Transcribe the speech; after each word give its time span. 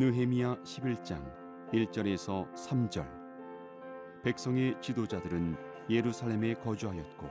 느헤미야 0.00 0.56
11장 0.64 1.22
1절에서 1.74 2.50
3절. 2.54 3.06
백성의 4.22 4.80
지도자들은 4.80 5.54
예루살렘에 5.90 6.54
거주하였고 6.54 7.28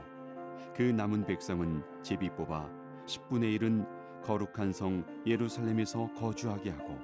그 0.75 0.83
남은 0.83 1.25
백성은 1.25 1.81
제비 2.03 2.29
뽑아 2.29 2.69
10분의 3.07 3.59
1은 3.59 3.87
거룩한 4.21 4.71
성 4.71 5.03
예루살렘에서 5.25 6.13
거주하게 6.13 6.69
하고 6.69 6.99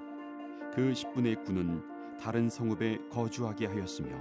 그 0.72 0.92
10분의 0.92 1.44
9는 1.44 1.82
다른 2.20 2.48
성읍에 2.48 3.10
거주하게 3.10 3.66
하였으며 3.66 4.16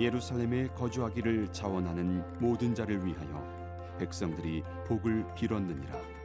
예루살렘에 0.00 0.66
거주하기를 0.74 1.52
자원하는 1.52 2.40
모든 2.40 2.74
자를 2.74 3.06
위하여 3.06 3.96
백성들이 4.00 4.64
복을 4.88 5.24
빌었느니라. 5.36 6.16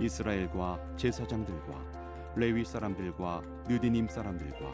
이스라엘과 0.00 0.78
제사장들과 0.96 1.97
레위 2.38 2.64
사람들과 2.64 3.42
느디님 3.66 4.06
사람들과 4.06 4.72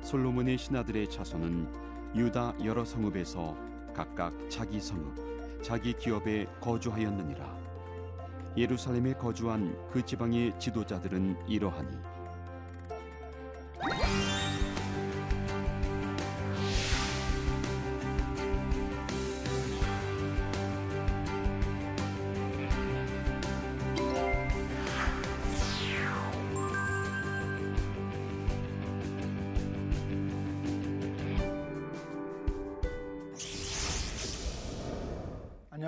솔로몬의 0.00 0.56
신하들의 0.56 1.10
자손은 1.10 2.14
유다 2.16 2.54
여러 2.64 2.82
성읍에서 2.82 3.54
각각 3.94 4.32
자기 4.48 4.80
성읍 4.80 5.62
자기 5.62 5.92
기업에 5.92 6.46
거주하였느니라. 6.62 7.58
예루살렘에 8.56 9.12
거주한 9.14 9.76
그 9.90 10.02
지방의 10.02 10.58
지도자들은 10.58 11.46
이러하니 11.46 12.13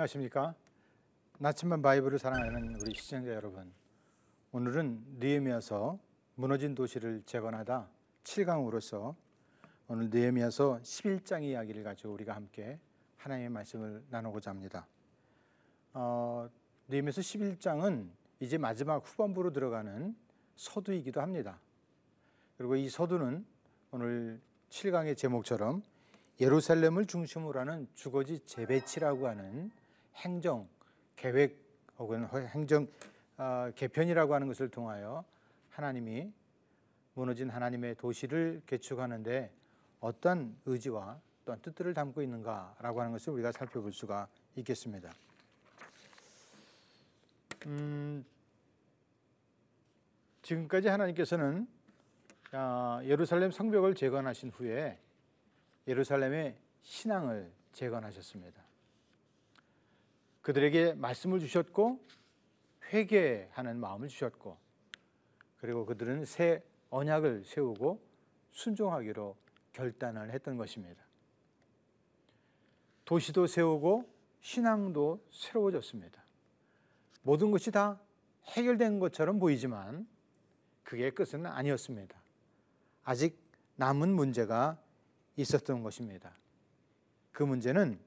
안녕하십니까? 0.07 0.55
나침반 1.37 1.81
바이블을 1.81 2.17
사랑하는 2.17 2.79
우리 2.81 2.95
시청자 2.95 3.33
여러분. 3.33 3.71
오늘은 4.51 5.17
느헤미야서 5.19 5.99
무너진 6.35 6.73
도시를 6.75 7.23
재건하다 7.25 7.89
7강으로서 8.23 9.15
오늘 9.87 10.09
느헤미야서 10.09 10.79
11장 10.81 11.43
이야기를 11.43 11.83
가지고 11.83 12.13
우리가 12.13 12.35
함께 12.35 12.79
하나님의 13.17 13.49
말씀을 13.49 14.03
나누고자 14.09 14.51
합니다. 14.51 14.87
어, 15.93 16.49
느헤미야서 16.87 17.21
11장은 17.21 18.07
이제 18.39 18.57
마지막 18.57 19.05
후반부로 19.05 19.51
들어가는 19.51 20.15
서두이기도 20.55 21.21
합니다. 21.21 21.59
그리고 22.57 22.75
이 22.75 22.87
서두는 22.87 23.45
오늘 23.91 24.39
7강의 24.69 25.17
제목처럼 25.17 25.83
예루살렘을 26.39 27.05
중심으로 27.05 27.59
하는 27.59 27.87
주거지 27.93 28.39
재배치라고 28.45 29.27
하는 29.27 29.71
행정 30.17 30.67
계획 31.15 31.57
혹은 31.97 32.27
행정 32.49 32.87
어, 33.37 33.71
개편이라고 33.75 34.33
하는 34.33 34.47
것을 34.47 34.69
통하여 34.69 35.23
하나님이 35.69 36.31
무너진 37.13 37.49
하나님의 37.49 37.95
도시를 37.95 38.61
개축하는데 38.65 39.51
어떤 39.99 40.55
의지와 40.65 41.19
또한 41.45 41.61
뜻들을 41.61 41.93
담고 41.93 42.21
있는가라고 42.21 42.99
하는 42.99 43.11
것을 43.11 43.33
우리가 43.33 43.51
살펴볼 43.51 43.91
수가 43.93 44.27
있겠습니다. 44.55 45.11
음, 47.65 48.25
지금까지 50.41 50.87
하나님께서는 50.87 51.67
아, 52.51 53.01
예루살렘 53.03 53.51
성벽을 53.51 53.95
재건하신 53.95 54.51
후에 54.51 54.99
예루살렘의 55.87 56.55
신앙을 56.83 57.51
재건하셨습니다. 57.73 58.66
그들에게 60.47 60.93
말씀을 60.93 61.41
주셨고 61.41 61.99
회개하는 62.93 63.81
마음을 63.81 64.07
주셨고 64.07 64.57
그리고 65.57 65.85
그들은 65.85 66.23
새 66.23 66.63
언약을 66.89 67.43
세우고 67.43 68.01
순종하기로 68.53 69.35
결단을 69.73 70.31
했던 70.31 70.55
것입니다. 70.55 71.03
도시도 73.03 73.45
세우고 73.45 74.09
신앙도 74.39 75.21
새로워졌습니다. 75.31 76.23
모든 77.23 77.51
것이 77.51 77.69
다 77.69 77.99
해결된 78.45 78.99
것처럼 78.99 79.39
보이지만 79.39 80.07
그게 80.83 81.09
끝은 81.09 81.45
아니었습니다. 81.45 82.17
아직 83.03 83.37
남은 83.75 84.13
문제가 84.13 84.81
있었던 85.35 85.83
것입니다. 85.83 86.31
그 87.33 87.43
문제는 87.43 87.99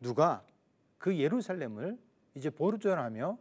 누가 0.00 0.42
그 1.02 1.18
예루살렘을 1.18 1.98
이제 2.36 2.48
보존하며 2.48 3.36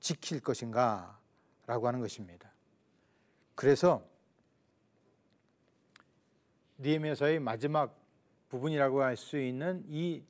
지킬 0.00 0.40
것인가 0.40 1.20
라고 1.64 1.86
하는 1.86 2.00
것입니다. 2.00 2.52
그래서 3.54 4.04
니에미아서의 6.80 7.38
마지막 7.38 7.96
부분이라고 8.48 9.02
할 9.02 9.16
수 9.16 9.38
있는 9.38 9.84
이 9.88 10.24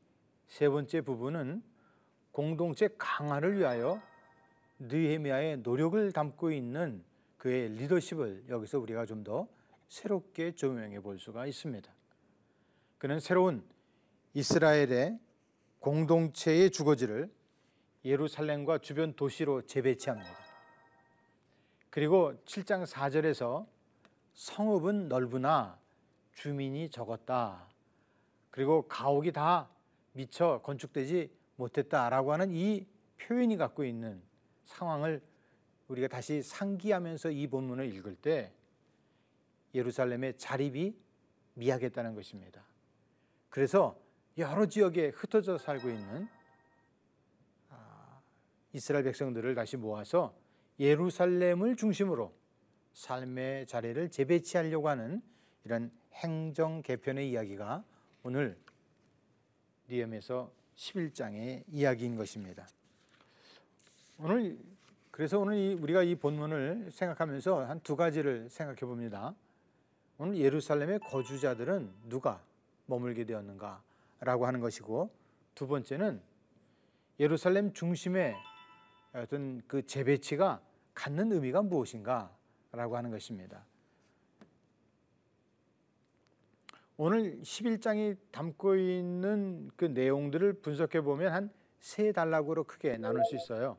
세 0.48 0.68
번째 0.68 1.00
부분은 1.00 1.62
공동체 2.32 2.88
강화를 2.98 3.56
위하여 3.58 4.02
느헤미야의 4.80 5.58
노력을 5.58 6.10
담고 6.12 6.50
있는 6.50 7.04
그의 7.38 7.68
리더십을 7.70 8.46
여기서 8.48 8.80
우리가 8.80 9.06
좀 9.06 9.22
더 9.22 9.48
새롭게 9.88 10.52
조명해 10.52 11.00
볼 11.00 11.18
수가 11.18 11.46
있습니다. 11.46 11.90
그는 12.98 13.20
새로운 13.20 13.64
이스라엘의 14.34 15.18
공동체의 15.80 16.70
주거지를 16.70 17.30
예루살렘과 18.04 18.78
주변 18.78 19.14
도시로 19.14 19.62
재배치합니다. 19.62 20.30
그리고 21.90 22.34
7장 22.44 22.86
4절에서 22.86 23.66
성읍은 24.34 25.08
넓으나 25.08 25.78
주민이 26.34 26.90
적었다. 26.90 27.66
그리고 28.50 28.86
가옥이 28.88 29.32
다 29.32 29.68
미처 30.12 30.60
건축되지 30.62 31.30
못했다라고 31.56 32.32
하는 32.32 32.52
이 32.52 32.86
표현이 33.18 33.56
갖고 33.56 33.84
있는 33.84 34.22
상황을 34.64 35.22
우리가 35.88 36.08
다시 36.08 36.42
상기하면서 36.42 37.30
이 37.30 37.46
본문을 37.46 37.92
읽을 37.94 38.14
때 38.16 38.52
예루살렘의 39.74 40.36
자립이 40.38 40.94
미약했다는 41.54 42.14
것입니다. 42.14 42.64
그래서 43.48 43.98
여러 44.38 44.66
지역에 44.66 45.08
흩어져 45.08 45.58
살고 45.58 45.88
있는 45.90 46.28
아, 47.70 48.20
이스라엘 48.72 49.04
백성들을 49.04 49.54
다시 49.54 49.76
모아서 49.76 50.34
예루살렘을 50.78 51.76
중심으로 51.76 52.32
삶의 52.94 53.66
자리를 53.66 54.10
재배치하려고 54.10 54.88
하는 54.88 55.22
이런 55.64 55.90
행정 56.14 56.82
개편의 56.82 57.30
이야기가 57.30 57.84
오늘 58.22 58.58
니엠에서 59.88 60.50
11장의 60.76 61.64
이야기인 61.68 62.16
것입니다. 62.16 62.66
오늘 64.18 64.58
그래서 65.10 65.38
오늘 65.38 65.76
우리가 65.80 66.02
이 66.02 66.14
본문을 66.14 66.90
생각하면서 66.90 67.66
한 67.66 67.80
두 67.80 67.96
가지를 67.96 68.48
생각해 68.48 68.80
봅니다. 68.80 69.34
오늘 70.18 70.38
예루살렘의 70.38 71.00
거주자들은 71.00 71.90
누가 72.08 72.42
머물게 72.86 73.24
되었는가? 73.24 73.82
라고 74.20 74.46
하는 74.46 74.60
것이고 74.60 75.10
두 75.54 75.66
번째는 75.66 76.20
예루살렘 77.18 77.72
중심의 77.72 78.34
어떤 79.14 79.62
그 79.66 79.84
재배치가 79.84 80.60
갖는 80.94 81.32
의미가 81.32 81.62
무엇인가 81.62 82.34
라고 82.72 82.96
하는 82.96 83.10
것입니다. 83.10 83.64
오늘 86.96 87.40
11장이 87.40 88.16
담고 88.30 88.76
있는 88.76 89.70
그 89.76 89.86
내용들을 89.86 90.60
분석해 90.60 91.00
보면 91.00 91.32
한 91.32 91.60
세 91.80 92.12
단락으로 92.12 92.64
크게 92.64 92.98
나눌 92.98 93.24
수 93.24 93.36
있어요. 93.36 93.76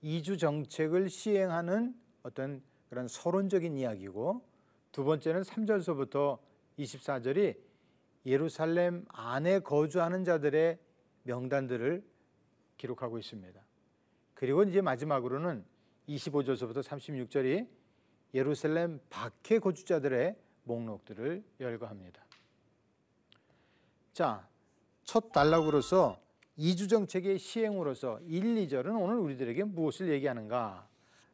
이주 0.00 0.38
정책을 0.38 1.08
시행하는 1.08 1.94
어떤 2.22 2.62
그런 2.88 3.08
서론적인 3.08 3.76
이야기고 3.76 4.42
두 4.92 5.04
번째는 5.04 5.42
3절서부터 5.42 6.38
24절이 6.78 7.56
예루살렘 8.26 9.04
안에 9.08 9.60
거주하는 9.60 10.24
자들의 10.24 10.78
명단들을 11.24 12.02
기록하고 12.76 13.18
있습니다. 13.18 13.60
그리고 14.34 14.62
이제 14.62 14.80
마지막으로는 14.80 15.64
25절서부터 16.08 16.82
36절이 16.82 17.66
예루살렘 18.34 19.00
밖의 19.10 19.60
거주자들의 19.60 20.36
목록들을 20.64 21.44
열거합니다. 21.60 22.24
자, 24.12 24.48
첫 25.04 25.32
단락으로서 25.32 26.20
이주 26.56 26.88
정책의 26.88 27.38
시행으로서 27.38 28.20
1, 28.26 28.54
2절은 28.66 29.00
오늘 29.00 29.16
우리들에게 29.16 29.64
무엇을 29.64 30.08
얘기하는가 30.08 30.88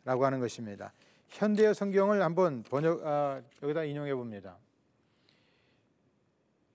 라고 0.05 0.25
하는 0.25 0.41
것입니다. 0.41 0.93
현대어 1.29 1.75
성경을 1.75 2.23
한번 2.23 2.63
번역 2.63 3.07
아, 3.07 3.43
여기다 3.63 3.85
인용해 3.85 4.15
봅니다. 4.15 4.59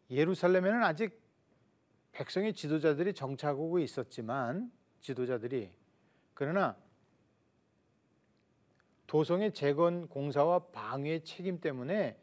예루살렘에는 0.09 0.83
아직 0.83 1.19
백성의 2.11 2.53
지도자들이 2.53 3.13
정착하고 3.13 3.79
있었지만 3.79 4.71
지도자들이 5.01 5.71
그러나 6.33 6.77
도성의 9.07 9.53
재건 9.53 10.07
공사와 10.07 10.59
방위의 10.71 11.23
책임 11.23 11.59
때문에 11.59 12.17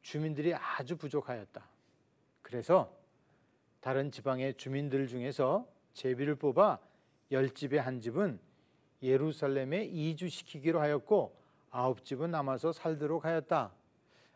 주민들이 0.00 0.54
아주 0.54 0.96
부족하였다. 0.96 1.64
그래서 2.42 2.96
다른 3.80 4.10
지방의 4.10 4.54
주민들 4.54 5.06
중에서 5.08 5.66
제비를 5.94 6.36
뽑아 6.36 6.78
열 7.32 7.50
집의 7.50 7.80
한 7.80 8.00
집은 8.00 8.38
예루살렘에 9.02 9.84
이주시키기로 9.84 10.80
하였고 10.80 11.36
아홉 11.70 12.04
집은 12.04 12.30
남아서 12.30 12.72
살도록 12.72 13.24
하였다. 13.24 13.72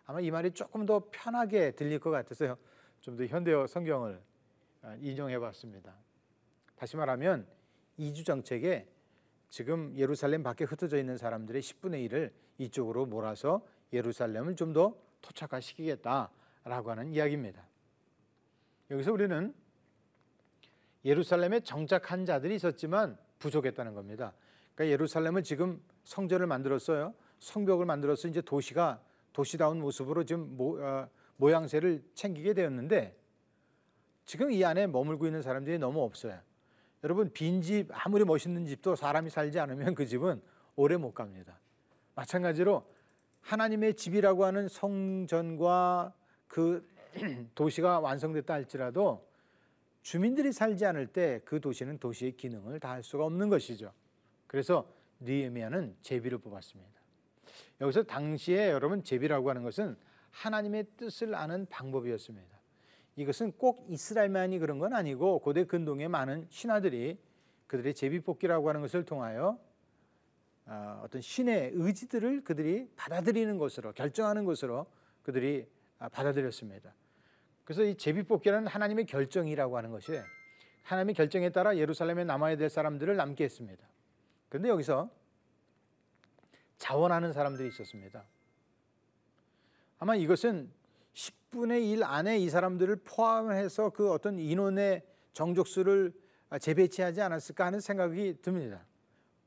아마 0.07 0.21
이 0.21 0.31
말이 0.31 0.51
조금 0.51 0.87
더 0.87 1.03
편하게 1.11 1.73
들릴 1.73 1.99
것 1.99 2.11
같아서요. 2.11 2.55
좀 3.07 3.17
더 3.17 3.25
현대어 3.25 3.69
성경을 3.69 4.21
아, 4.83 4.97
인용해 4.97 5.39
봤습니다. 5.39 5.95
다시 6.75 6.97
말하면 6.97 7.47
이주 7.97 8.25
정책에 8.25 8.89
지금 9.49 9.97
예루살렘 9.97 10.43
밖에 10.43 10.65
흩어져 10.65 10.99
있는 10.99 11.17
사람들의 11.17 11.63
10분의 11.63 12.11
1을 12.11 12.33
이쪽으로 12.59 13.07
몰아서 13.07 13.65
예루살렘을 13.93 14.57
좀 14.57 14.73
더 14.73 14.97
토착화시키겠다라고 15.23 16.91
하는 16.91 17.13
이야기입니다. 17.13 17.65
여기서 18.91 19.13
우리는 19.13 19.55
예루살렘에 21.05 21.61
정착한 21.61 22.25
자들이 22.25 22.57
있었지만 22.57 23.17
부족했다는 23.39 23.95
겁니다. 23.95 24.35
그러니까 24.75 24.93
예루살렘은 24.93 25.45
지금 25.45 25.81
성전을 26.03 26.49
만들었어요. 26.49 27.15
성벽을 27.39 27.87
만들어서 27.87 28.27
이제 28.27 28.41
도시가 28.41 29.01
도시다운 29.33 29.81
모습으로 29.81 30.25
지금 30.25 30.57
모, 30.57 30.81
어, 30.81 31.09
모양새를 31.37 32.03
챙기게 32.15 32.55
되었는데 32.55 33.17
지금 34.25 34.51
이 34.51 34.65
안에 34.65 34.87
머물고 34.87 35.27
있는 35.27 35.43
사람들이 35.43 35.79
너무 35.79 36.03
없어요. 36.03 36.39
여러분 37.05 37.33
빈집 37.33 37.89
아무리 37.93 38.25
멋있는 38.25 38.67
집도 38.67 38.97
사람이 38.97 39.31
살지 39.31 39.61
않으면 39.61 39.95
그 39.95 40.07
집은 40.07 40.41
오래 40.75 40.97
못 40.97 41.13
갑니다. 41.15 41.59
마찬가지로 42.15 42.85
하나님의 43.43 43.95
집이라고 43.95 44.45
하는 44.45 44.69
성전과 44.69 46.13
그 46.49 46.87
도시가 47.55 48.01
완성됐다 48.01 48.53
할지라도 48.53 49.27
주민들이 50.03 50.53
살지 50.53 50.85
않을 50.87 51.09
때 51.09 51.41
그 51.45 51.61
도시는 51.61 51.99
도시의 51.99 52.37
기능을 52.37 52.81
다할 52.81 53.03
수가 53.03 53.25
없는 53.25 53.49
것이죠. 53.49 53.93
그래서 54.47 54.89
느헤미야는 55.21 55.97
제비를 56.03 56.39
뽑았습니다. 56.39 57.01
여기서 57.81 58.03
당시에 58.03 58.71
여러분 58.71 59.03
제비라고 59.03 59.49
하는 59.51 59.63
것은 59.63 59.97
하나님의 60.37 60.87
뜻을 60.97 61.35
아는 61.35 61.67
방법이었습니다. 61.71 62.57
이것은 63.17 63.53
꼭 63.53 63.87
이스라엘만이 63.89 64.59
그런 64.59 64.79
건 64.79 64.93
아니고 64.93 65.39
고대 65.39 65.65
근동의 65.65 66.09
많은 66.09 66.47
신하들이 66.51 67.19
그들의 67.67 67.95
제비뽑기라고 67.95 68.69
하는 68.69 68.83
것을 68.83 69.05
통하여 69.05 69.59
아, 70.67 71.01
어떤 71.03 71.21
신의 71.21 71.71
의지들을 71.75 72.45
그들이 72.45 72.91
받아들이는 72.97 73.57
것으로 73.57 73.93
결정하는 73.93 74.45
것으로 74.45 74.87
그들이 75.23 75.67
아, 75.99 76.09
받아들였습니다. 76.09 76.93
그래서 77.65 77.85
이 77.85 77.97
제비뽑기라는 77.97 78.67
하나님의 78.67 79.07
결정이라고 79.07 79.77
하는 79.77 79.91
것이 79.91 80.21
하나님의 80.83 81.15
결정에 81.15 81.51
따라 81.51 81.77
예루살렘에 81.77 82.25
남아야 82.25 82.57
될 82.57 82.69
사람들을 82.69 83.17
남게 83.17 83.45
했습니다. 83.45 83.89
그런데 84.49 84.69
여기서 84.69 85.11
자원하는 86.79 87.33
사람들이 87.33 87.69
있었습니다. 87.69 88.25
아마 89.99 90.15
이것은 90.15 90.71
10분의 91.15 91.91
1 91.91 92.05
안에 92.05 92.39
이 92.39 92.51
사람들을 92.51 92.97
포함해서 93.05 93.91
그 93.91 94.11
어떤 94.11 94.39
인원의 94.39 95.03
정족수를 95.33 96.13
재배치하지 96.61 97.23
않았을까 97.23 97.67
하는 97.67 97.81
생각이 97.81 98.39
듭니다. 98.43 98.85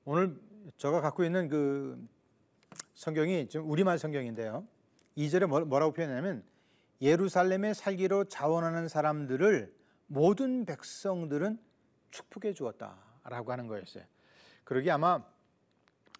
오늘 0.06 0.36
제가 0.78 1.02
갖고 1.02 1.24
있는 1.24 1.48
그 1.48 2.04
성경이 2.96 3.48
좀 3.50 3.70
우리말 3.70 4.00
성경인데요. 4.00 4.68
2절에 5.18 5.46
뭐, 5.46 5.62
뭐라고 5.62 5.94
표현하냐면 5.94 6.44
예루살렘에 7.02 7.74
살기로 7.74 8.26
자원하는 8.26 8.88
사람들을 8.88 9.74
모든 10.08 10.66
백성들은 10.66 11.60
축복해 12.12 12.54
주었다라고 12.54 13.52
하는 13.52 13.68
거였어요. 13.68 14.04
그러기 14.64 14.90
아마 14.90 15.24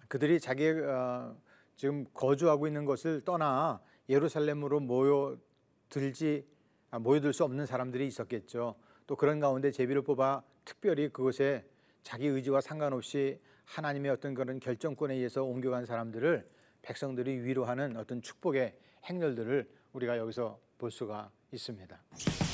그들이 0.08 0.40
자기 0.40 0.70
어, 0.70 1.36
지금 1.76 2.06
거주하고 2.14 2.68
있는 2.68 2.86
것을 2.86 3.22
떠나 3.22 3.82
예루살렘으로 4.10 4.80
모여들지 4.80 6.46
아, 6.92 6.98
모여들 6.98 7.34
수 7.34 7.44
없는 7.44 7.66
사람들이 7.68 8.08
있었겠죠. 8.08 8.76
또 9.06 9.16
그런 9.16 9.40
가운데 9.40 9.72
제비를 9.72 10.02
뽑아 10.02 10.44
특별히 10.66 11.10
그곳에 11.10 11.66
자기 12.04 12.28
의지와 12.28 12.62
상관없이 12.62 13.40
하나님의 13.66 14.12
어떤 14.12 14.34
그런 14.34 14.60
결정권에 14.60 15.14
의해서 15.14 15.44
옮겨간 15.44 15.86
사람들을 15.86 16.50
백성들이 16.82 17.44
위로하는 17.44 17.98
어떤 17.98 18.22
축복의 18.22 18.76
행렬들을 19.06 19.70
우리가 19.94 20.18
여기서 20.18 20.60
볼 20.78 20.90
수가 20.90 21.30
있습니다. 21.52 22.49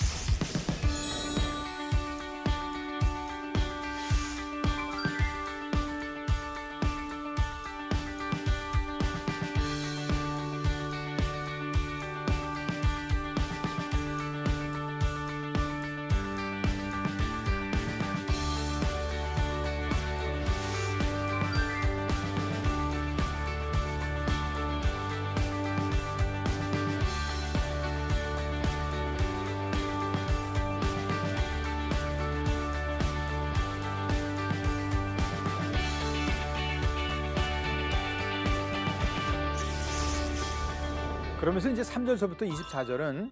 그러면서 41.45 41.69
이제 41.69 41.83
3절서부터 41.83 42.51
24절은 42.51 43.31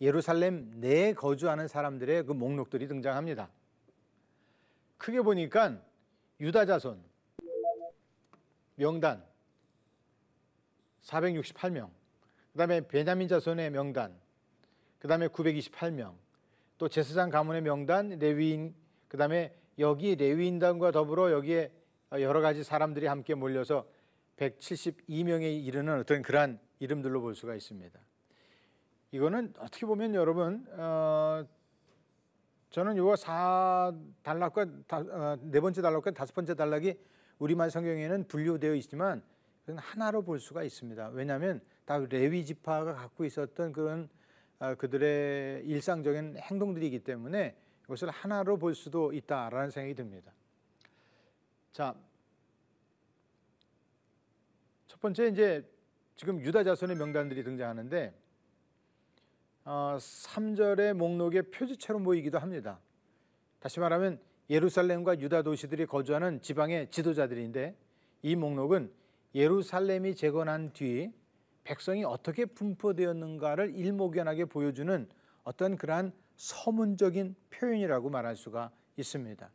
예루살렘 0.00 0.72
내에 0.80 1.14
거주하는 1.14 1.68
사람들의 1.68 2.24
그 2.24 2.32
목록들이 2.32 2.88
등장합니다. 2.88 3.48
크게 4.98 5.22
보니까 5.22 5.80
유다 6.40 6.66
자손 6.66 7.00
명단 8.74 9.24
468명, 11.02 11.90
그다음에 12.54 12.88
베냐민 12.88 13.28
자손의 13.28 13.70
명단, 13.70 14.18
그다음에 14.98 15.28
928명, 15.28 16.16
또 16.76 16.88
제사장 16.88 17.30
가문의 17.30 17.62
명단, 17.62 18.18
레위인, 18.18 18.74
그다음에 19.06 19.54
여기 19.78 20.16
레위인단과 20.16 20.90
더불어 20.90 21.30
여기에 21.30 21.70
여러 22.14 22.40
가지 22.40 22.64
사람들이 22.64 23.06
함께 23.06 23.36
몰려서 23.36 23.86
172명에 24.38 25.64
이르는 25.64 26.00
어떤 26.00 26.22
그러한 26.22 26.63
이름들로 26.80 27.20
볼 27.20 27.34
수가 27.34 27.54
있습니다. 27.54 27.98
이거는 29.12 29.54
어떻게 29.58 29.86
보면 29.86 30.14
여러분 30.14 30.66
어, 30.72 31.46
저는 32.70 32.96
이거 32.96 33.14
4단락과 33.14 34.92
어, 34.92 35.36
네 35.40 35.60
번째 35.60 35.82
단락과 35.82 36.10
다섯 36.10 36.34
번째 36.34 36.54
단락이 36.54 36.98
우리말 37.38 37.70
성경에는 37.70 38.26
분류되어 38.26 38.74
있지만 38.74 39.22
하나로 39.66 40.22
볼 40.22 40.40
수가 40.40 40.62
있습니다. 40.64 41.10
왜냐하면 41.10 41.60
다 41.84 41.98
레위 41.98 42.44
지파가 42.44 42.94
갖고 42.94 43.24
있었던 43.24 43.72
그런 43.72 44.08
어, 44.58 44.74
그들의 44.74 45.64
일상적인 45.66 46.38
행동들이기 46.38 47.00
때문에 47.00 47.56
이것을 47.84 48.10
하나로 48.10 48.56
볼 48.56 48.74
수도 48.74 49.12
있다라는 49.12 49.70
생각이 49.70 49.94
듭니다. 49.94 50.32
자, 51.70 51.94
첫 54.86 55.00
번째 55.00 55.28
이제 55.28 55.73
지금 56.16 56.40
유다 56.40 56.62
자손의 56.62 56.96
명단들이 56.96 57.42
등장하는데 57.42 58.14
어, 59.64 59.96
3절의 59.98 60.92
목록에 60.94 61.42
표지처럼 61.42 62.04
보이기도 62.04 62.38
합니다. 62.38 62.78
다시 63.58 63.80
말하면 63.80 64.20
예루살렘과 64.50 65.18
유다 65.18 65.42
도시들이 65.42 65.86
거주하는 65.86 66.40
지방의 66.42 66.90
지도자들인데 66.90 67.74
이 68.22 68.36
목록은 68.36 68.92
예루살렘이 69.34 70.14
재건한 70.14 70.72
뒤 70.72 71.10
백성이 71.64 72.04
어떻게 72.04 72.44
분포되었는가를 72.44 73.74
일목연하게 73.74 74.44
보여주는 74.44 75.08
어떤 75.42 75.76
그러한 75.76 76.12
서문적인 76.36 77.34
표현이라고 77.50 78.10
말할 78.10 78.36
수가 78.36 78.70
있습니다. 78.96 79.50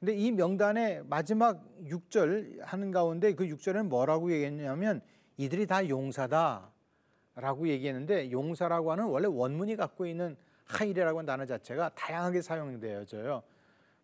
근데 0.00 0.16
이 0.16 0.32
명단의 0.32 1.04
마지막 1.06 1.64
6절 1.84 2.60
하는 2.60 2.90
가운데 2.90 3.34
그 3.34 3.46
6절에는 3.46 3.86
뭐라고 3.86 4.32
얘기했냐면 4.32 5.00
이들이 5.42 5.66
다 5.66 5.88
용사다라고 5.88 7.66
얘기했는데 7.66 8.30
용사라고 8.30 8.92
하는 8.92 9.06
원래 9.06 9.26
원문이 9.26 9.74
갖고 9.74 10.06
있는 10.06 10.36
하이레라고 10.66 11.18
하는 11.18 11.26
단어 11.26 11.46
자체가 11.46 11.90
다양하게 11.96 12.42
사용되어져요. 12.42 13.42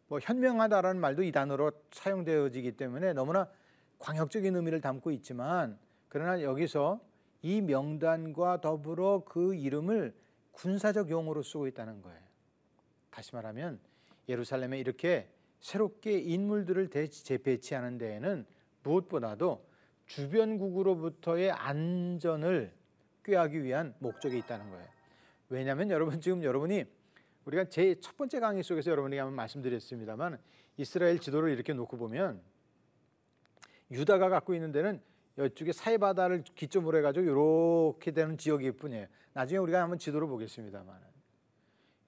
뭐 0.09 0.18
현명하다라는 0.21 1.00
말도 1.00 1.23
이 1.23 1.30
단어로 1.30 1.71
사용되어지기 1.92 2.73
때문에 2.73 3.12
너무나 3.12 3.49
광역적인 4.00 4.57
의미를 4.57 4.80
담고 4.80 5.12
있지만 5.12 5.78
그러나 6.09 6.42
여기서 6.42 7.00
이 7.42 7.61
명단과 7.61 8.61
더불어 8.61 9.23
그 9.25 9.54
이름을 9.54 10.12
군사적 10.50 11.09
용어로 11.09 11.42
쓰고 11.42 11.68
있다는 11.68 12.02
거예요. 12.02 12.18
다시 13.11 13.33
말하면 13.33 13.78
예루살렘에 14.28 14.80
이렇게 14.80 15.30
새롭게 15.61 16.18
인물들을 16.18 16.88
재배치하는 16.88 17.99
데에는 17.99 18.45
무엇보다도 18.83 19.67
주변국으로부터의 20.09 21.53
안전을 21.53 22.73
꾀하기 23.25 23.62
위한 23.62 23.95
목적이 23.99 24.38
있다는 24.38 24.69
거예요. 24.71 24.87
왜냐하면 25.50 25.91
여러분 25.91 26.21
지금 26.21 26.43
여러분이 26.43 26.85
우리가 27.45 27.65
제 27.65 27.95
첫 28.00 28.17
번째 28.17 28.41
강의 28.41 28.62
속에서 28.62 28.91
여러분에게 28.91 29.21
한번 29.21 29.37
말씀드렸습니다만 29.37 30.38
이스라엘 30.77 31.19
지도를 31.19 31.50
이렇게 31.50 31.73
놓고 31.73 31.97
보면 31.97 32.41
유다가 33.91 34.29
갖고 34.29 34.55
있는 34.55 34.73
데는 34.73 35.00
이쪽에 35.38 35.73
사해바다를 35.73 36.45
기점으로 36.55 36.99
해가지고 36.99 37.95
이렇게 37.95 38.11
되는 38.11 38.37
지역일 38.37 38.73
뿐이에요. 38.73 39.07
나중에 39.33 39.59
우리가 39.59 39.81
한번 39.83 39.99
지도를 39.99 40.27
보겠습니다만 40.29 41.00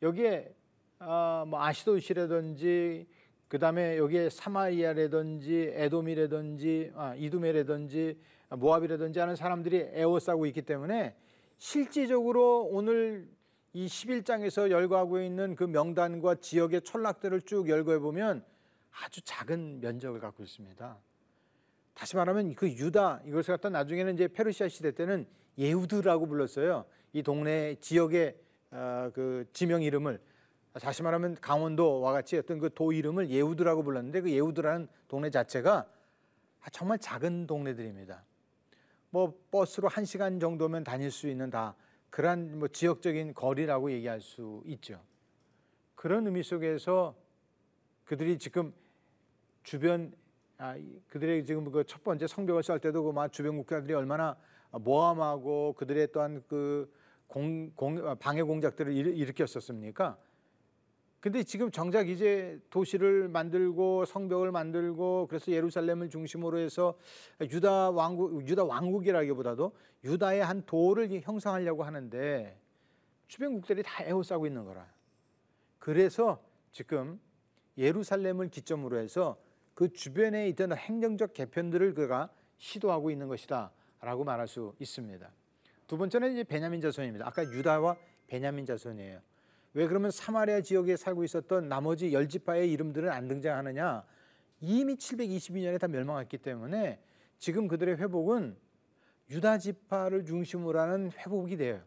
여기에 0.02 0.54
어, 0.98 1.44
뭐 1.46 1.62
아시도시라든지 1.62 3.06
그 3.50 3.58
다음에 3.58 3.98
여기에 3.98 4.30
사마리아라든지 4.30 5.72
에돔이라든지 5.74 6.92
아, 6.94 7.16
이두메라든지 7.16 8.16
모압이라든지 8.50 9.18
하는 9.18 9.34
사람들이 9.34 9.88
에워싸고 9.92 10.46
있기 10.46 10.62
때문에 10.62 11.16
실질적으로 11.58 12.68
오늘 12.70 13.28
이 13.72 13.86
11장에서 13.86 14.70
열거하고 14.70 15.20
있는 15.20 15.56
그 15.56 15.64
명단과 15.64 16.36
지역의 16.36 16.82
촌락들을 16.82 17.42
쭉 17.42 17.68
열거해 17.68 17.98
보면 17.98 18.44
아주 19.04 19.20
작은 19.22 19.80
면적을 19.80 20.20
갖고 20.20 20.44
있습니다. 20.44 20.96
다시 21.94 22.14
말하면 22.14 22.54
그 22.54 22.68
유다 22.68 23.22
이것을 23.26 23.54
갖다 23.54 23.68
나중에는 23.68 24.14
이제 24.14 24.28
페르시아 24.28 24.68
시대 24.68 24.92
때는 24.92 25.26
예후드라고 25.58 26.28
불렀어요. 26.28 26.84
이 27.12 27.24
동네 27.24 27.74
지역의 27.80 28.36
어, 28.70 29.10
그 29.12 29.44
지명 29.52 29.82
이름을 29.82 30.20
다시 30.74 31.02
말하면 31.02 31.36
강원도와 31.40 32.12
같이 32.12 32.36
어떤 32.38 32.58
그 32.58 32.70
도 32.70 32.92
이름을 32.92 33.30
예우드라고 33.30 33.82
불렀는데 33.82 34.20
그 34.20 34.30
예우드라는 34.30 34.88
동네 35.08 35.30
자체가 35.30 35.86
정말 36.72 36.98
작은 36.98 37.46
동네들입니다. 37.46 38.22
뭐 39.10 39.34
버스로 39.50 39.88
한 39.88 40.04
시간 40.04 40.38
정도면 40.38 40.84
다닐 40.84 41.10
수 41.10 41.28
있는 41.28 41.50
다 41.50 41.74
그러한 42.10 42.58
뭐 42.58 42.68
지역적인 42.68 43.34
거리라고 43.34 43.90
얘기할 43.90 44.20
수 44.20 44.62
있죠. 44.66 45.00
그런 45.96 46.26
의미 46.26 46.42
속에서 46.42 47.14
그들이 48.04 48.38
지금 48.38 48.72
주변 49.62 50.12
아, 50.58 50.76
그들의 51.08 51.44
지금 51.44 51.70
그 51.70 51.82
첫 51.84 52.04
번째 52.04 52.26
성벽을 52.26 52.62
쌀 52.62 52.78
때도 52.78 53.02
그막 53.04 53.32
주변 53.32 53.56
국가들이 53.56 53.94
얼마나 53.94 54.36
모함하고 54.70 55.72
그들의 55.72 56.08
또한 56.12 56.42
그 56.46 56.92
공, 57.26 57.70
공, 57.74 58.16
방해 58.18 58.42
공작들을 58.42 58.92
일으켰었습니까? 58.92 60.18
근데 61.20 61.42
지금 61.42 61.70
정작 61.70 62.08
이제 62.08 62.58
도시를 62.70 63.28
만들고 63.28 64.06
성벽을 64.06 64.52
만들고 64.52 65.26
그래서 65.28 65.52
예루살렘을 65.52 66.08
중심으로 66.08 66.58
해서 66.58 66.94
유다 67.42 67.90
왕국 67.90 68.48
유다 68.48 68.64
왕국이라기보다도 68.64 69.72
유다의 70.04 70.42
한 70.42 70.64
도를 70.64 71.20
형성하려고 71.22 71.82
하는데 71.82 72.58
주변국들이 73.28 73.82
다 73.82 74.02
에워싸고 74.02 74.46
있는 74.46 74.64
거라. 74.64 74.90
그래서 75.78 76.42
지금 76.72 77.20
예루살렘을 77.76 78.48
기점으로 78.48 78.98
해서 78.98 79.38
그 79.74 79.92
주변에 79.92 80.48
있던 80.48 80.72
행정적 80.72 81.34
개편들을 81.34 81.94
그가 81.94 82.30
시도하고 82.56 83.10
있는 83.10 83.28
것이다라고 83.28 84.24
말할 84.24 84.48
수 84.48 84.74
있습니다. 84.78 85.30
두 85.86 85.98
번째는 85.98 86.32
이제 86.32 86.44
베냐민 86.44 86.80
자손입니다. 86.80 87.26
아까 87.26 87.44
유다와 87.44 87.96
베냐민 88.26 88.64
자손이에요. 88.64 89.20
왜 89.72 89.86
그러면 89.86 90.10
사마리아 90.10 90.60
지역에 90.60 90.96
살고 90.96 91.24
있었던 91.24 91.68
나머지 91.68 92.12
열 92.12 92.28
지파의 92.28 92.70
이름들은 92.72 93.10
안 93.10 93.28
등장하느냐? 93.28 94.04
이미 94.60 94.96
722년에 94.96 95.78
다 95.78 95.86
멸망했기 95.88 96.38
때문에 96.38 97.00
지금 97.38 97.68
그들의 97.68 97.96
회복은 97.96 98.56
유다 99.30 99.58
지파를 99.58 100.24
중심으로 100.24 100.78
하는 100.78 101.12
회복이 101.12 101.56
돼요. 101.56 101.82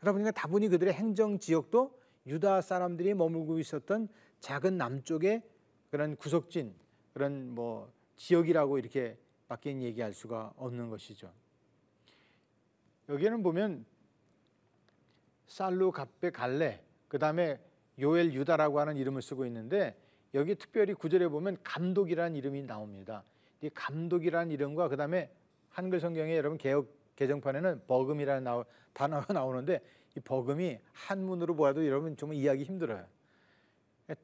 그러다 0.00 0.12
보니까 0.12 0.30
다분히 0.32 0.68
그들의 0.68 0.92
행정 0.92 1.38
지역도 1.38 1.96
유다 2.26 2.60
사람들이 2.60 3.14
머물고 3.14 3.58
있었던 3.60 4.08
작은 4.40 4.76
남쪽의 4.76 5.42
그런 5.90 6.16
구석진 6.16 6.74
그런 7.14 7.54
뭐 7.54 7.90
지역이라고 8.16 8.78
이렇게 8.78 9.16
밖에 9.46 9.70
얘기할 9.80 10.12
수가 10.12 10.52
없는 10.56 10.90
것이죠. 10.90 11.32
여기는 13.08 13.42
보면 13.42 13.86
살루 15.46 15.92
갑베 15.92 16.30
갈레 16.30 16.84
그 17.08 17.18
다음에 17.18 17.58
요엘 17.98 18.32
유다라고 18.32 18.78
하는 18.80 18.96
이름을 18.96 19.22
쓰고 19.22 19.46
있는데 19.46 19.96
여기 20.34 20.54
특별히 20.54 20.94
구절에 20.94 21.28
보면 21.28 21.56
감독이라는 21.64 22.36
이름이 22.36 22.62
나옵니다. 22.62 23.24
이 23.60 23.70
감독이라는 23.70 24.52
이름과 24.52 24.88
그 24.88 24.96
다음에 24.96 25.30
한글 25.70 26.00
성경에 26.00 26.36
여러분 26.36 26.58
개혁 26.58 26.86
개정판에는 27.16 27.82
버금이라는 27.88 28.44
나오, 28.44 28.64
단어가 28.92 29.32
나오는데 29.32 29.80
이 30.16 30.20
버금이 30.20 30.78
한문으로 30.92 31.56
보아도 31.56 31.84
여러분 31.84 32.16
좀 32.16 32.32
이해하기 32.32 32.62
힘들어요. 32.62 33.04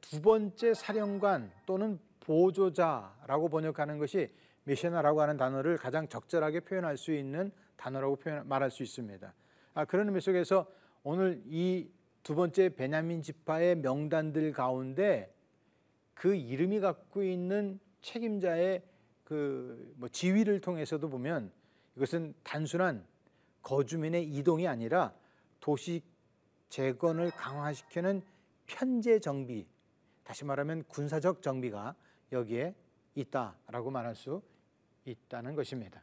두 0.01 0.21
번째 0.21 0.73
사령관 0.73 1.51
또는 1.65 1.99
보조자라고 2.21 3.49
번역하는 3.49 3.99
것이 3.99 4.31
미셔나라고 4.63 5.21
하는 5.21 5.37
단어를 5.37 5.77
가장 5.77 6.07
적절하게 6.07 6.61
표현할 6.61 6.97
수 6.97 7.11
있는 7.11 7.51
단어라고 7.75 8.15
표현 8.15 8.47
말할 8.47 8.71
수 8.71 8.81
있습니다. 8.81 9.33
아, 9.73 9.85
그런 9.85 10.07
의미 10.07 10.21
속에서 10.21 10.65
오늘 11.03 11.41
이 11.45 11.87
두 12.25 12.33
번째 12.33 12.69
베냐민 12.69 13.21
지파의 13.21 13.75
명단들 13.75 14.51
가운데 14.51 15.31
그 16.15 16.33
이름이 16.33 16.79
갖고 16.79 17.21
있는 17.21 17.79
책임자의 18.01 18.81
그 19.23 19.93
뭐 19.97 20.09
지위를 20.09 20.59
통해서도 20.59 21.07
보면 21.07 21.51
이것은 21.95 22.33
단순한 22.43 23.05
거주민의 23.61 24.25
이동이 24.25 24.67
아니라 24.67 25.13
도시 25.59 26.01
재건을 26.69 27.29
강화시키는 27.31 28.23
편제 28.65 29.19
정비, 29.19 29.67
다시 30.23 30.45
말하면 30.45 30.83
군사적 30.87 31.43
정비가 31.43 31.95
여기에 32.31 32.73
있다라고 33.13 33.91
말할 33.91 34.15
수 34.15 34.41
있다는 35.05 35.55
것입니다. 35.55 36.01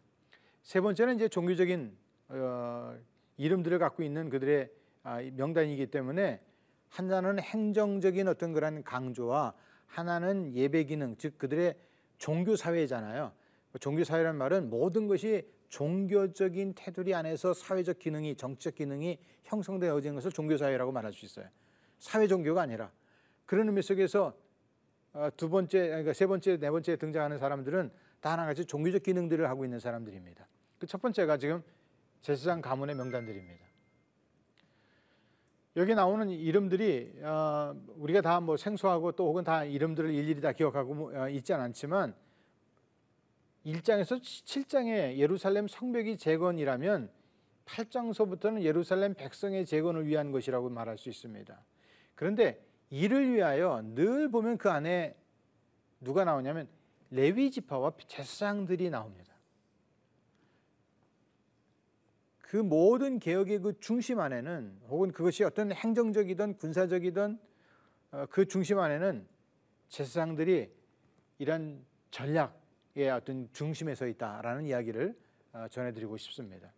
세 0.63 0.81
번째는 0.81 1.17
이제 1.17 1.29
종교적인 1.29 1.97
어, 2.29 2.97
이름들을 3.37 3.79
갖고 3.81 4.05
있는 4.05 4.31
그들의 4.31 4.65
아, 4.65 4.82
명단이기 5.05 5.87
때문에 5.87 6.41
하나는 6.89 7.39
행정적인 7.39 8.29
어떤 8.29 8.53
그런 8.53 8.83
강조와 8.85 9.55
하나는 9.87 10.55
예배 10.55 10.85
기능, 10.85 11.17
즉 11.17 11.39
그들의 11.39 11.75
종교 12.19 12.57
사회잖아요. 12.57 13.33
종교 13.81 14.05
사회란 14.05 14.37
말은 14.37 14.71
모든 14.71 15.07
것이 15.07 15.49
종교적인 15.69 16.75
테두리 16.77 17.15
안에서 17.15 17.55
사회적 17.55 17.99
기능이 17.99 18.37
정치적 18.37 18.75
기능이 18.75 19.19
형성되어진 19.45 20.15
것을 20.15 20.31
종교 20.31 20.57
사회라고 20.57 20.93
말할 20.93 21.13
수 21.13 21.25
있어요. 21.25 21.47
사회 21.99 22.27
종교가 22.27 22.63
아니라 22.63 22.93
그런 23.47 23.69
의미 23.69 23.81
속에서 23.83 24.37
어, 25.15 25.29
두 25.37 25.49
번째, 25.51 25.89
그러니까 25.89 26.13
세 26.13 26.27
번째, 26.27 26.57
네 26.59 26.71
번째 26.71 26.97
등장하는 26.97 27.39
사람들은 27.39 27.91
다 28.21 28.33
하나같이 28.33 28.65
종교적 28.65 29.03
기능들을 29.03 29.49
하고 29.49 29.65
있는 29.65 29.79
사람들입니다. 29.79 30.47
그 30.79 30.87
첫 30.87 31.01
번째가 31.01 31.37
지금 31.37 31.63
제사장 32.23 32.61
가문의 32.61 32.97
명단들입니다. 32.97 33.62
여기 35.77 35.95
나오는 35.95 36.29
이름들이 36.29 37.21
어, 37.23 37.75
우리가 37.97 38.21
다 38.21 38.41
뭐 38.41 38.57
생소하고 38.57 39.13
또 39.13 39.29
혹은 39.29 39.45
다 39.45 39.65
이름들을 39.65 40.13
일일이 40.13 40.41
다 40.41 40.53
기억하고 40.53 40.95
뭐, 40.95 41.19
어, 41.19 41.29
있지 41.29 41.55
않지만 41.55 42.15
1장에서 43.65 44.21
7장에 44.21 45.17
예루살렘 45.17 45.69
성벽이 45.69 46.19
재건이라면 46.19 47.11
8장서부터는 47.65 48.63
예루살렘 48.63 49.15
백성의 49.15 49.65
재건을 49.67 50.07
위한 50.07 50.33
것이라고 50.33 50.69
말할 50.69 50.99
수 50.99 51.09
있습니다. 51.09 51.59
그런데 52.17 52.63
이를 52.91 53.33
위하여 53.33 53.81
늘 53.95 54.31
보면 54.31 54.59
그 54.59 54.69
안에 54.69 55.17
누가 56.01 56.25
나오냐면 56.25 56.69
레위 57.11 57.51
지파와 57.51 57.93
제사장들이 58.09 58.91
나옵니다. 58.91 59.32
그 62.53 62.59
모든 62.59 63.19
개혁의 63.19 63.61
그 63.61 63.81
중심 63.81 64.21
안에는 64.21 64.81
혹은 64.89 65.11
그것이 65.11 65.43
어떤 65.43 65.73
행정적이든 65.73 66.59
군사적이든 66.59 67.39
어, 68.11 68.27
그 68.29 68.45
중심 68.45 68.79
안에는 68.79 69.27
제사장들이 69.89 70.71
이런 71.39 71.83
전략의 72.11 73.09
어떤 73.11 73.49
중심에 73.55 73.95
서 73.95 74.07
있다라는 74.07 74.67
이야기를 74.67 75.17
어, 75.55 75.67
전해드리고 75.71 76.19
싶습니다. 76.19 76.71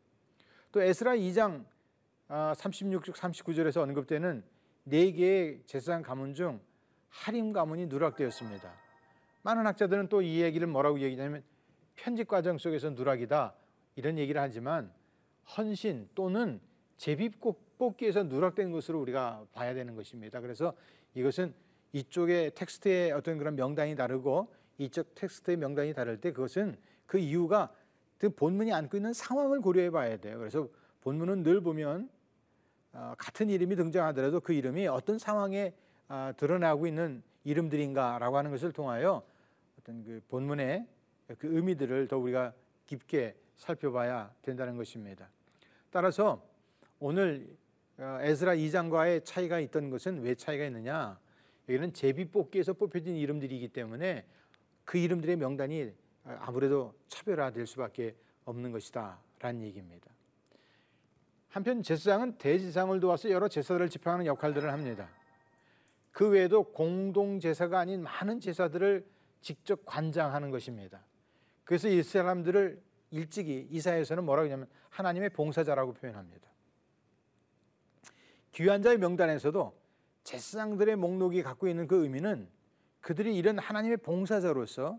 또 0.71 0.81
에스라 0.81 1.17
2장 1.17 1.65
36, 2.29 3.07
39절에서 3.07 3.79
언급되는 3.79 4.45
네 4.85 5.11
개의 5.11 5.61
제사장 5.67 6.03
가문 6.03 6.35
중 6.35 6.61
하림 7.09 7.53
가문이 7.53 7.87
누락되었습니다. 7.87 8.73
많은 9.43 9.67
학자들은 9.67 10.07
또 10.09 10.23
이 10.23 10.41
얘기를 10.41 10.69
뭐라고 10.69 11.01
얘기냐면 11.01 11.43
편집 11.97 12.29
과정 12.29 12.59
속에서 12.59 12.91
누락이다 12.91 13.57
이런 13.97 14.19
얘기를 14.19 14.41
하지만 14.41 14.93
헌신 15.57 16.09
또는 16.15 16.61
제비 16.97 17.31
뽑기에서 17.79 18.25
누락된 18.25 18.71
것으로 18.71 19.01
우리가 19.01 19.47
봐야 19.53 19.75
되는 19.75 19.95
것입니다. 19.95 20.41
그래서 20.41 20.75
이것은 21.15 21.55
이쪽의 21.93 22.55
텍스트의 22.55 23.13
어떤 23.13 23.39
그런 23.39 23.57
명단이 23.57 23.95
다르고 23.95 24.53
이쪽 24.79 25.15
텍스트의 25.15 25.57
명단이 25.57 25.95
다를 25.95 26.21
때 26.21 26.33
그것은 26.33 26.77
그 27.07 27.19
이유가 27.19 27.73
그 28.19 28.31
본문이 28.31 28.73
안고 28.73 28.97
있는 28.97 29.13
상황을 29.13 29.61
고려해 29.61 29.91
봐야 29.91 30.17
돼요. 30.17 30.39
그래서 30.39 30.69
본문은 31.03 31.43
늘 31.43 31.61
보면 31.61 32.09
어, 32.93 33.15
같은 33.19 33.51
이름이 33.51 33.77
등장하더라도 33.77 34.41
그 34.41 34.53
이름이 34.53 34.87
어떤 34.87 35.19
상황에 35.19 35.75
아, 36.09 36.33
드러나고 36.37 36.87
있는 36.87 37.23
이름들인가라고 37.45 38.37
하는 38.37 38.51
것을 38.51 38.73
통하여 38.73 39.23
어떤 39.79 40.05
그 40.05 40.21
본문의 40.29 40.87
그 41.39 41.55
의미들을 41.55 42.09
더 42.09 42.19
우리가 42.19 42.53
깊게 42.87 43.35
살펴봐야 43.57 44.33
된다는 44.43 44.77
것입니다. 44.77 45.29
따라서 45.91 46.45
오늘 46.99 47.47
어, 47.99 48.19
에스라 48.21 48.55
2장과의 48.57 49.25
차이가 49.25 49.61
있던 49.61 49.91
것은 49.91 50.23
왜 50.23 50.35
차이가 50.35 50.65
있느냐? 50.65 51.19
여기는 51.69 51.93
제비 51.93 52.27
뽑기에서 52.27 52.73
뽑혀진 52.75 53.17
이름들이기 53.17 53.69
때문에 53.69 54.27
그 54.85 54.99
이름들의 54.99 55.37
명단이 55.37 55.93
아무래도 56.25 56.95
차별화될 57.09 57.67
수밖에 57.67 58.15
없는 58.45 58.73
것이다 58.73 59.19
라는 59.39 59.63
얘기입니다. 59.63 60.11
한편 61.49 61.83
제사장은 61.83 62.39
대지상을 62.39 62.99
도와서 63.01 63.31
여러 63.31 63.49
제사들을 63.49 63.89
집행하는 63.89 64.27
역할들을 64.27 64.73
합니다. 64.73 65.09
그 66.11 66.29
외에도 66.29 66.65
공동 66.65 67.39
제사가 67.39 67.79
아닌 67.79 68.03
많은 68.03 68.41
제사들을 68.41 69.07
직접 69.41 69.85
관장하는 69.85 70.51
것입니다. 70.51 71.01
그래서 71.65 71.89
이 71.89 72.03
사람들을 72.03 72.81
일찍이 73.15 73.69
이사에서는 73.71 74.25
뭐라고 74.25 74.47
하냐면 74.47 74.67
하나님의 74.91 75.31
봉사자라고 75.31 75.93
표현합니다. 75.95 76.51
귀한 78.53 78.83
자의 78.83 78.99
명단에서도 78.99 79.73
제사장들의 80.25 80.97
목록이 80.97 81.43
갖고 81.43 81.69
있는 81.69 81.87
그 81.87 82.03
의미는 82.03 82.49
그들이 83.01 83.37
이런 83.37 83.59
하나님의 83.59 83.99
봉사자로서 83.99 84.99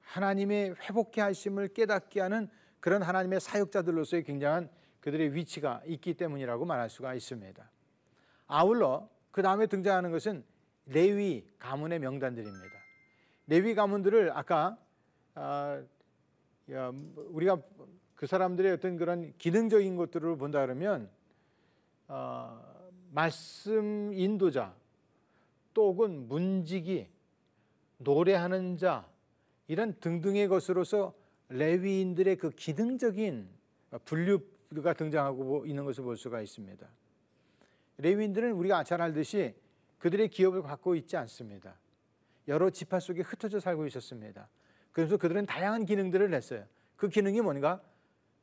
하나님의 0.00 0.76
회복케 0.80 1.20
하심을 1.20 1.68
깨닫게 1.68 2.20
하는 2.20 2.48
그런 2.78 3.02
하나님의 3.02 3.40
사역자들로서의 3.40 4.22
굉장한 4.22 4.70
그들의 5.00 5.34
위치가 5.34 5.82
있기 5.86 6.14
때문이라고 6.14 6.64
말할 6.64 6.88
수가 6.88 7.14
있습니다. 7.14 7.68
아울러 8.46 9.08
그 9.32 9.42
다음에 9.42 9.66
등장하는 9.66 10.12
것은 10.12 10.44
레위 10.86 11.44
가문의 11.58 11.98
명단들입니다. 11.98 12.74
레위 13.48 13.74
가문들을 13.74 14.30
아까 14.36 14.78
아, 15.34 15.82
우리가 16.68 17.60
그 18.14 18.26
사람들의 18.26 18.72
어떤 18.72 18.96
그런 18.96 19.32
기능적인 19.38 19.96
것들을 19.96 20.36
본다 20.36 20.60
그러면 20.60 21.08
어, 22.08 22.60
말씀 23.10 24.12
인도자 24.12 24.74
또 25.74 25.92
혹은 25.92 26.26
문지기 26.28 27.08
노래하는 27.98 28.76
자 28.76 29.08
이런 29.68 29.98
등등의 30.00 30.48
것으로서 30.48 31.14
레위인들의 31.48 32.36
그 32.36 32.50
기능적인 32.50 33.48
분류가 34.04 34.94
등장하고 34.94 35.66
있는 35.66 35.84
것을 35.84 36.04
볼 36.04 36.16
수가 36.16 36.40
있습니다. 36.40 36.86
레위인들은 37.98 38.52
우리가 38.52 38.84
잘 38.84 39.00
알듯이 39.00 39.54
그들의 39.98 40.28
기업을 40.28 40.62
갖고 40.62 40.94
있지 40.94 41.16
않습니다. 41.16 41.78
여러 42.48 42.70
지파 42.70 43.00
속에 43.00 43.22
흩어져 43.22 43.60
살고 43.60 43.86
있었습니다. 43.86 44.48
그래서 44.96 45.18
그들은 45.18 45.44
다양한 45.44 45.84
기능들을 45.84 46.30
냈어요. 46.30 46.64
그 46.96 47.10
기능이 47.10 47.42
뭔가 47.42 47.82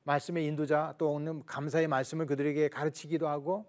말씀의 0.03 0.45
인도자 0.45 0.93
또는 0.99 1.43
감사의 1.47 1.87
말씀을 1.87 2.27
그들에게 2.27 2.67
가르치기도 2.67 3.27
하고 3.27 3.65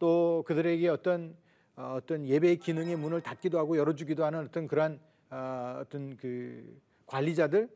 또 0.00 0.42
그들에게 0.44 0.88
어떤 0.88 1.36
어, 1.76 1.94
어떤 1.96 2.26
예배의 2.26 2.56
기능의 2.56 2.96
문을 2.96 3.20
닫기도 3.20 3.60
하고 3.60 3.78
열어주기도 3.78 4.24
하는 4.24 4.40
어떤 4.40 4.66
그러한 4.66 4.98
어, 5.30 5.78
어떤 5.82 6.16
그 6.16 6.80
관리자들 7.06 7.68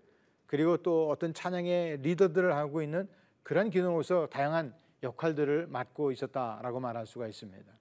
그리고 0.46 0.78
또 0.78 1.10
어떤 1.10 1.32
찬양의 1.32 1.98
리더들을 1.98 2.52
하고 2.52 2.82
있는 2.82 3.08
그런 3.44 3.70
기능으로서 3.70 4.26
다양한 4.32 4.74
역할들을 5.04 5.68
맡고 5.68 6.10
있었다라고 6.10 6.80
말할 6.80 7.06
수가 7.06 7.28
있습니다. 7.28 7.72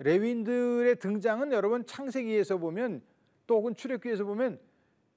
레윈들의 0.00 0.96
등장은 0.96 1.52
여러분 1.52 1.86
창세기에서 1.86 2.58
보면 2.58 3.00
또 3.46 3.58
혹은 3.58 3.76
출애굽기에서 3.76 4.24
보면 4.24 4.58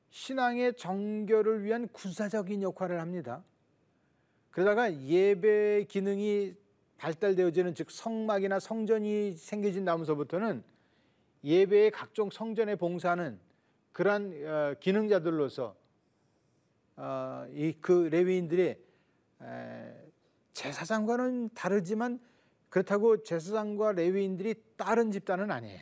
신앙의 0.10 0.76
정결을 0.76 1.64
위한 1.64 1.88
군사적인 1.90 2.62
역할을 2.62 3.02
합니다. 3.02 3.44
그러다가 4.52 4.94
예배 4.94 5.86
기능이 5.90 6.56
발달되어지는 6.98 7.76
즉 7.76 7.92
성막이나 7.92 8.60
성전이 8.60 9.34
생겨진 9.34 9.84
다음서부터는 9.84 10.64
예배의 11.44 11.92
각종 11.92 12.30
성전에 12.30 12.76
봉사하는 12.76 13.40
그러한 13.92 14.34
어, 14.46 14.76
기능자들로서 14.80 15.76
어, 16.98 17.48
이그 17.52 18.10
레위인들의 18.12 18.80
제사장과는 20.54 21.50
다르지만 21.54 22.20
그렇다고 22.70 23.22
제사장과 23.24 23.92
레위인들이 23.92 24.56
다른 24.78 25.12
집단은 25.12 25.52
아니에요. 25.52 25.82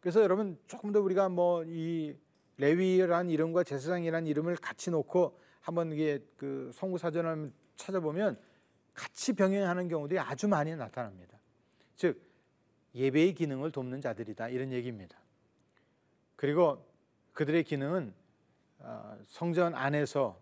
그래서 0.00 0.22
여러분 0.22 0.58
조금 0.66 0.92
더 0.92 1.00
우리가 1.00 1.30
뭐 1.30 1.64
이 1.64 2.14
레위라는 2.58 3.30
이름과 3.30 3.64
제사장이라는 3.64 4.26
이름을 4.26 4.56
같이 4.56 4.90
놓고 4.90 5.38
한번 5.60 5.92
이게 5.92 6.20
그 6.36 6.70
성구 6.72 6.98
사전을 6.98 7.52
찾아보면 7.76 8.38
같이 8.94 9.34
병행하는 9.34 9.88
경우들이 9.88 10.18
아주 10.18 10.48
많이 10.48 10.74
나타납니다. 10.74 11.38
즉 11.96 12.20
예배의 12.94 13.34
기능을 13.34 13.70
돕는 13.72 14.00
자들이다 14.00 14.48
이런 14.48 14.72
얘기입니다. 14.72 15.18
그리고 16.36 16.86
그들의 17.32 17.64
기능은 17.64 18.14
어, 18.78 19.18
성전 19.26 19.74
안에서 19.74 20.38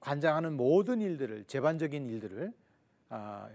관장하는 0.00 0.56
모든 0.56 1.00
일들을 1.00 1.44
재반적인 1.44 2.08
일들을 2.08 2.52
아, 3.08 3.48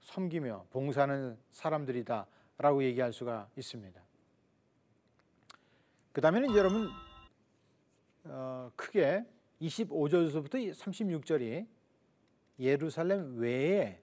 섬기며 0.00 0.66
봉사하는 0.70 1.36
사람들이다라고 1.50 2.82
얘기할 2.84 3.12
수가 3.12 3.48
있습니다. 3.56 4.07
그 6.18 6.20
다음에는 6.20 6.56
여러분 6.56 6.90
어, 8.24 8.72
크게 8.74 9.24
25절에서부터 9.62 10.72
36절이 10.72 11.64
예루살렘 12.58 13.38
외에 13.38 14.02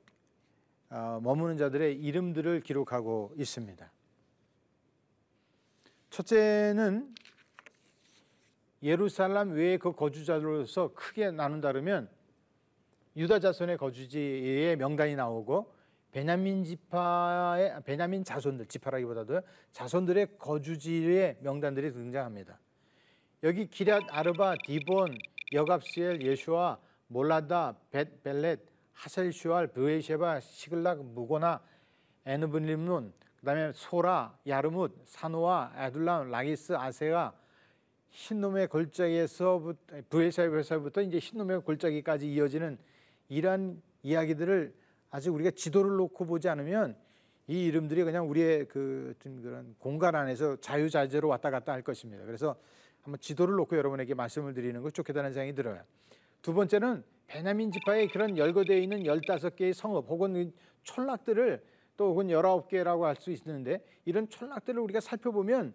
어, 0.89 1.19
머무는 1.21 1.57
자들의 1.57 1.93
이름들을 2.01 2.61
기록하고 2.61 3.33
있습니다. 3.35 3.91
첫째는 6.09 7.13
예루살렘 8.81 9.51
외의 9.51 9.77
그 9.77 9.91
거주자로서 9.91 10.93
크게 10.93 11.31
나눈다면 11.31 12.09
유다 13.17 13.39
자손의 13.39 13.77
거주지의 13.77 14.77
명단이 14.77 15.17
나오고 15.17 15.74
베냐민 16.15 16.63
지파의 16.63 17.83
베냐민 17.83 18.23
자손들 18.23 18.67
지파라기보다도 18.67 19.41
자손들의 19.73 20.37
거주지의 20.39 21.39
명단들이 21.41 21.91
등장합니다. 21.91 22.57
여기 23.43 23.67
기랏 23.67 24.05
아르바, 24.09 24.55
디본, 24.65 25.13
여갑시엘, 25.51 26.21
예슈아, 26.21 26.77
몰라다, 27.07 27.75
벳 27.91 28.23
벨렛, 28.23 28.61
하셀슈알, 28.93 29.67
브에셰바, 29.67 30.39
시글락, 30.39 31.03
무고나, 31.03 31.61
에누브림론, 32.25 33.11
그다음에 33.41 33.73
소라, 33.73 34.37
야르뭇, 34.47 34.97
사노아, 35.03 35.73
에둘람, 35.75 36.31
라기스, 36.31 36.77
아세가 36.77 37.37
흰놈의 38.11 38.69
골짜기에서 38.69 39.73
브에사에서부터 40.09 41.01
이제 41.01 41.19
흰놈의 41.19 41.63
골짜기까지 41.63 42.31
이어지는 42.31 42.77
이러한 43.27 43.81
이야기들을 44.01 44.84
아직 45.11 45.29
우리가 45.29 45.51
지도를 45.51 45.95
놓고 45.97 46.25
보지 46.25 46.49
않으면 46.49 46.95
이 47.47 47.65
이름들이 47.65 48.03
그냥 48.03 48.29
우리의 48.29 48.67
그 48.67 49.15
그런 49.19 49.75
공간 49.79 50.15
안에서 50.15 50.55
자유자재로 50.57 51.27
왔다 51.27 51.51
갔다 51.51 51.73
할 51.73 51.81
것입니다. 51.81 52.25
그래서 52.25 52.55
한번 53.01 53.19
지도를 53.19 53.55
놓고 53.55 53.77
여러분에게 53.77 54.15
말씀을 54.15 54.53
드리는 54.53 54.81
것 54.81 54.93
좋겠다는 54.93 55.31
생각이 55.31 55.53
들어요. 55.53 55.81
두 56.41 56.53
번째는 56.53 57.03
베냐민 57.27 57.71
지파의 57.71 58.07
그런 58.09 58.37
열거되어 58.37 58.77
있는 58.77 59.05
열다섯 59.05 59.55
개의 59.55 59.73
성읍 59.73 60.05
혹은 60.07 60.51
촌락들을 60.83 61.63
또 61.97 62.09
혹은 62.09 62.29
열아홉 62.29 62.67
개라고 62.67 63.05
할 63.05 63.15
수 63.15 63.31
있는데 63.31 63.83
이런 64.05 64.27
촌락들을 64.27 64.79
우리가 64.81 64.99
살펴보면 64.99 65.73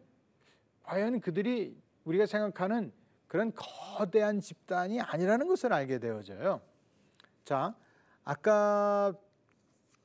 과연 0.82 1.20
그들이 1.20 1.76
우리가 2.04 2.26
생각하는 2.26 2.92
그런 3.26 3.52
거대한 3.54 4.40
집단이 4.40 5.00
아니라는 5.00 5.46
것을 5.46 5.72
알게 5.72 5.98
되어져요. 5.98 6.60
자, 7.44 7.76
아까 8.24 9.12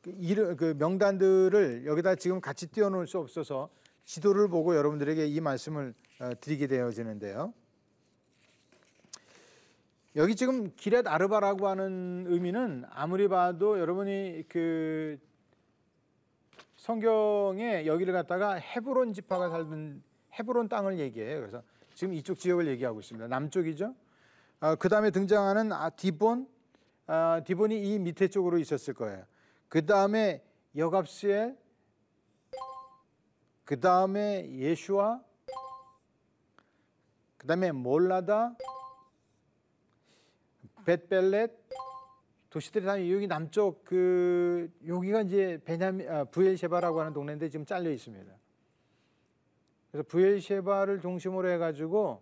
그, 0.02 0.14
이름, 0.18 0.56
그 0.56 0.76
명단들을 0.78 1.86
여기다 1.86 2.16
지금 2.16 2.40
같이 2.42 2.68
띄워놓을 2.68 3.08
수 3.08 3.20
없어서 3.20 3.70
지도를 4.06 4.48
보고 4.48 4.76
여러분들에게 4.76 5.26
이 5.26 5.42
말씀을 5.42 5.94
어, 6.20 6.30
드리게 6.40 6.68
되어지는데요. 6.68 7.54
여기 10.16 10.36
지금 10.36 10.72
기렛 10.78 11.06
아르바라고 11.08 11.68
하는 11.68 12.26
의미는 12.28 12.86
아무리 12.90 13.28
봐도 13.28 13.80
여러분이 13.80 14.46
그 14.48 15.18
성경에 16.78 17.86
여기를 17.86 18.14
갖다가 18.14 18.54
헤브론 18.54 19.12
지파가 19.14 19.50
살던 19.50 20.02
헤브론 20.40 20.70
땅을 20.70 21.00
얘기해요. 21.00 21.40
그래서 21.40 21.64
지금 21.96 22.14
이쪽 22.14 22.40
지역을 22.40 22.68
얘기하고 22.68 23.00
있습니다. 23.00 23.28
남쪽이죠. 23.28 23.94
아, 24.60 24.76
그 24.76 24.88
다음에 24.88 25.10
등장하는 25.12 25.74
아, 25.74 25.90
디본, 25.90 26.48
아, 27.08 27.42
디본이 27.46 27.94
이 27.94 28.00
밑에 28.00 28.28
쪽으로 28.28 28.58
있었을 28.58 28.94
거예요. 28.94 29.26
그 29.70 29.86
다음에 29.86 30.44
여갑스엘, 30.76 31.58
그 33.64 33.80
다음에 33.80 34.50
예슈아, 34.52 35.22
그 37.38 37.48
다음에 37.48 37.72
몰라다, 37.72 38.56
벳벨렛 40.86 41.52
도시들이 42.50 42.86
다 42.86 42.98
여기 43.12 43.28
남쪽 43.28 43.84
그 43.84 44.72
여기가 44.88 45.24
이제 45.24 45.60
베냐민 45.66 46.10
아, 46.10 46.24
부엘셰바라고 46.24 47.02
하는 47.02 47.12
동네인데 47.12 47.50
지금 47.50 47.66
잘려 47.66 47.92
있습니다. 47.92 48.32
그래서 49.92 50.08
부엘셰바를 50.08 51.02
중심으로 51.02 51.50
해가지고 51.50 52.22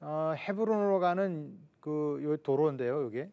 어, 0.00 0.34
헤브론으로 0.36 0.98
가는 0.98 1.58
그 1.80 2.38
도로인데요, 2.42 3.08
이게 3.08 3.30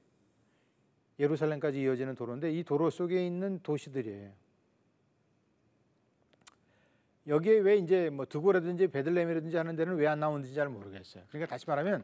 예루살렘까지 1.19 1.81
이어지는 1.81 2.15
도로인데 2.15 2.51
이 2.51 2.63
도로 2.63 2.89
속에 2.89 3.25
있는 3.25 3.59
도시들이에요. 3.63 4.31
여기에 7.27 7.59
왜 7.59 7.77
이제 7.77 8.09
뭐 8.09 8.25
두고라든지 8.25 8.87
베들레헴이라든지 8.87 9.57
하는 9.57 9.75
데는 9.75 9.95
왜 9.95 10.05
안 10.07 10.19
나오는지 10.19 10.53
잘 10.53 10.69
모르겠어요. 10.69 11.23
그러니까 11.29 11.49
다시 11.49 11.65
말하면 11.67 12.03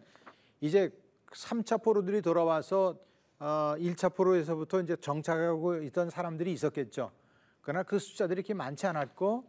이제 0.62 0.90
3차 1.32 1.84
포로들이 1.84 2.22
돌아와서 2.22 2.98
어, 3.40 3.76
1차 3.78 4.16
포로에서부터 4.16 4.82
이제 4.82 4.96
정착하고 4.96 5.82
있던 5.84 6.10
사람들이 6.10 6.52
있었겠죠. 6.54 7.12
그러나 7.62 7.84
그 7.84 8.00
숫자들이 8.00 8.40
이렇게 8.40 8.54
많지 8.54 8.88
않았고 8.88 9.46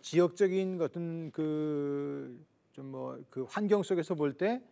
지역적인 0.00 0.80
어떤 0.80 1.30
그 1.30 2.38
좀 2.72 2.90
뭐 2.90 3.18
그 3.28 3.44
환경 3.48 3.82
속에서 3.82 4.14
볼 4.14 4.32
때 4.32 4.62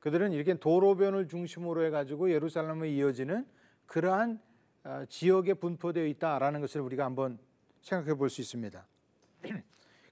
그들은 0.00 0.32
이렇게 0.32 0.54
도로변을 0.54 1.28
중심으로 1.28 1.82
해가지고 1.86 2.30
예루살렘에 2.30 2.90
이어지는 2.90 3.46
그러한 3.88 4.40
어, 4.84 5.04
지역에 5.08 5.54
분포되어 5.54 6.06
있다라는 6.06 6.60
것을 6.60 6.80
우리가 6.82 7.04
한번 7.04 7.38
생각해 7.82 8.14
볼 8.14 8.30
수 8.30 8.40
있습니다. 8.40 8.86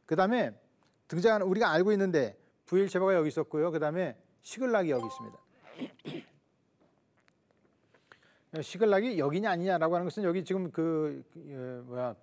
그 0.07 0.17
다음에 0.17 0.59
등장하는 1.09 1.47
우리가 1.47 1.71
알고 1.71 1.93
있는데 1.93 2.37
부일체바가 2.65 3.15
여기 3.15 3.29
있었고요. 3.29 3.71
그 3.71 3.79
다음에 3.79 4.17
시글락이 4.43 4.91
여기 4.91 5.07
있습니다. 5.07 5.39
시글락이 8.62 9.19
여기냐 9.19 9.51
아니냐라고 9.51 9.95
하는 9.95 10.07
것은 10.07 10.25
여기 10.25 10.45
지금 10.45 10.71
그, 10.71 11.23
그 11.33 11.85
뭐야 11.87 12.17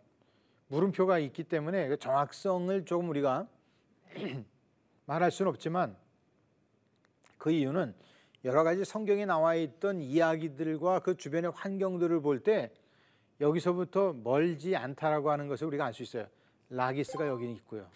물음표가 0.68 1.20
있기 1.20 1.44
때문에 1.44 1.88
그 1.88 1.98
정확성을 1.98 2.86
조금 2.86 3.10
우리가 3.10 3.48
말할 5.06 5.32
수는 5.32 5.50
없지만 5.50 5.96
그 7.38 7.52
이유는 7.52 7.94
여러 8.46 8.64
가지 8.64 8.84
성경에 8.84 9.26
나와 9.26 9.56
있던 9.56 10.02
이야기들과 10.02 11.00
그 11.00 11.16
주변의 11.16 11.52
환경들을 11.52 12.22
볼 12.22 12.44
때 12.44 12.72
여기서부터 13.40 14.14
멀지 14.14 14.76
않다라고 14.76 15.32
하는 15.32 15.48
것을 15.48 15.68
우리가 15.68 15.86
알 15.86 15.94
수 15.94 16.04
있어요. 16.04 16.28
라기스가 16.70 17.28
여기 17.28 17.52
있고요. 17.54 17.88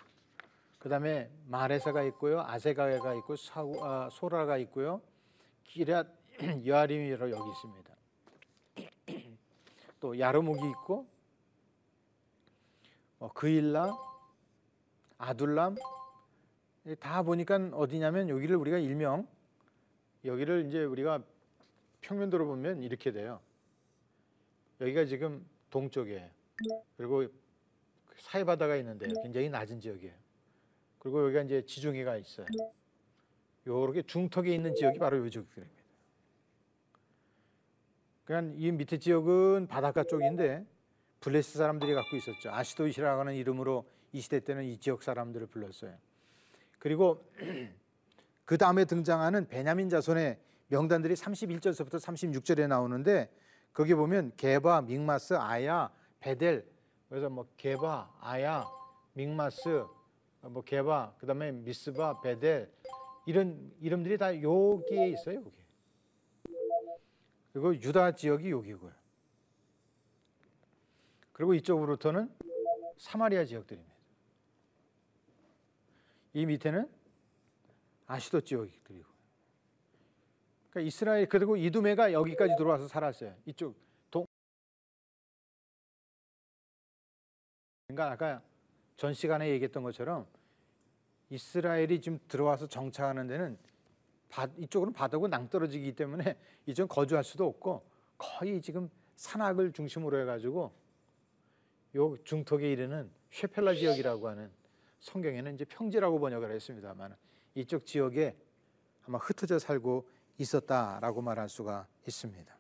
그 0.79 0.89
다음에 0.89 1.29
마레사가 1.47 2.03
있고요. 2.03 2.41
아세가가 2.41 3.13
있고 3.15 3.35
사우, 3.35 3.83
아, 3.83 4.09
소라가 4.11 4.57
있고요. 4.59 5.01
기랏 5.65 6.07
여아림이 6.65 7.11
여기 7.11 7.33
있습니다. 7.51 7.95
또 9.99 10.17
야르목이 10.17 10.69
있고 10.69 11.05
뭐 13.19 13.31
그일라, 13.33 13.97
아둘람 15.17 15.75
다 16.99 17.23
보니까 17.23 17.71
어디냐면 17.73 18.29
여기를 18.29 18.55
우리가 18.55 18.77
일명 18.77 19.27
여기를 20.27 20.67
이제 20.67 20.83
우리가 20.83 21.23
평면도로 22.01 22.45
보면 22.45 22.83
이렇게 22.83 23.11
돼요. 23.11 23.39
여기가 24.81 25.05
지금 25.05 25.45
동쪽이에요. 25.71 26.29
그리고 26.97 27.25
사해 28.17 28.43
바다가 28.43 28.75
있는데 28.77 29.07
굉장히 29.23 29.49
낮은 29.49 29.79
지역이에요. 29.79 30.13
그리고 30.99 31.23
여기가 31.25 31.43
이제 31.43 31.65
지중해가 31.65 32.17
있어요. 32.17 32.45
요렇게 33.65 34.03
중턱에 34.03 34.53
있는 34.53 34.75
지역이 34.75 34.99
바로 34.99 35.17
요 35.17 35.29
지역들입니다. 35.29 35.83
그러니까 38.25 38.55
이 38.57 38.71
밑에 38.71 38.97
지역은 38.99 39.67
바닷가 39.67 40.03
쪽인데 40.03 40.65
블레스 41.21 41.57
사람들이 41.57 41.93
갖고 41.93 42.15
있었죠. 42.17 42.51
아시도이시라고 42.51 43.21
하는 43.21 43.35
이름으로 43.35 43.85
이 44.11 44.21
시대 44.21 44.39
때는 44.39 44.65
이 44.65 44.77
지역 44.77 45.03
사람들을 45.03 45.47
불렀어요. 45.47 45.97
그리고 46.79 47.25
그 48.47 48.57
다음에 48.57 48.85
등장하는 48.85 49.49
베냐민 49.49 49.89
자손의 49.89 50.39
명단들이 50.69 51.15
31절서부터 51.15 51.99
36절에 51.99 52.65
나오는데 52.69 53.29
거기 53.73 53.93
보면 53.93 54.31
게바, 54.37 54.83
믹마스, 54.83 55.33
아야, 55.33 55.91
베델 56.21 56.65
그래서 57.09 57.29
뭐 57.29 57.45
게바, 57.57 58.09
아야, 58.21 58.65
믹마스, 59.15 59.83
뭐 60.43 60.63
게바, 60.63 61.15
그다음에 61.19 61.51
미스바, 61.51 62.21
베델 62.21 62.71
이런 63.25 63.69
이름들이 63.81 64.17
다 64.17 64.27
여기에 64.41 65.09
있어요. 65.09 65.43
여기. 65.43 65.51
그리고 67.51 67.75
유다 67.75 68.13
지역이 68.13 68.49
여기고요. 68.49 68.93
그리고 71.33 71.53
이쪽으로부터는 71.53 72.33
사마리아 72.97 73.43
지역들입니다. 73.43 73.93
이 76.31 76.45
밑에는 76.45 76.96
아시도 78.07 78.41
지역들이고. 78.41 79.05
그러니까 80.69 80.87
이스라엘 80.87 81.27
그리고 81.27 81.55
이두메가 81.57 82.13
여기까지 82.13 82.55
들어와서 82.57 82.87
살았어요. 82.87 83.35
이쪽 83.45 83.75
동. 84.09 84.25
그러니까 87.87 88.11
아까 88.11 88.41
전 88.95 89.13
시간에 89.13 89.49
얘기했던 89.49 89.83
것처럼 89.83 90.25
이스라엘이 91.29 91.99
지금 91.99 92.19
들어와서 92.27 92.67
정착하는 92.67 93.27
데는 93.27 93.57
이쪽으로는 94.57 94.93
바다고 94.93 95.27
낭떠러지기 95.27 95.93
때문에 95.93 96.37
이쪽 96.65 96.87
거주할 96.87 97.23
수도 97.23 97.45
없고 97.45 97.85
거의 98.17 98.61
지금 98.61 98.89
산악을 99.15 99.73
중심으로 99.73 100.19
해가지고 100.21 100.71
요 101.95 102.23
중턱에 102.23 102.71
이르는 102.71 103.09
쉐펠라 103.31 103.73
지역이라고 103.73 104.27
하는 104.27 104.51
성경에는 104.99 105.55
이제 105.55 105.65
평지라고 105.65 106.19
번역을 106.19 106.51
했습니다만 106.51 107.15
이쪽 107.57 107.87
지역에 107.87 108.37
아마 109.07 109.17
흩어져 109.17 109.57
살고 109.57 110.07
있었다라고 110.37 111.23
말할 111.23 111.49
수가 111.49 111.87
있습니다. 112.07 112.55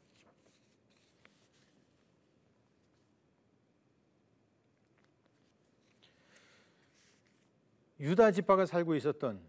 유다 7.99 8.31
지파가 8.31 8.65
살고 8.65 8.95
있었던 8.95 9.39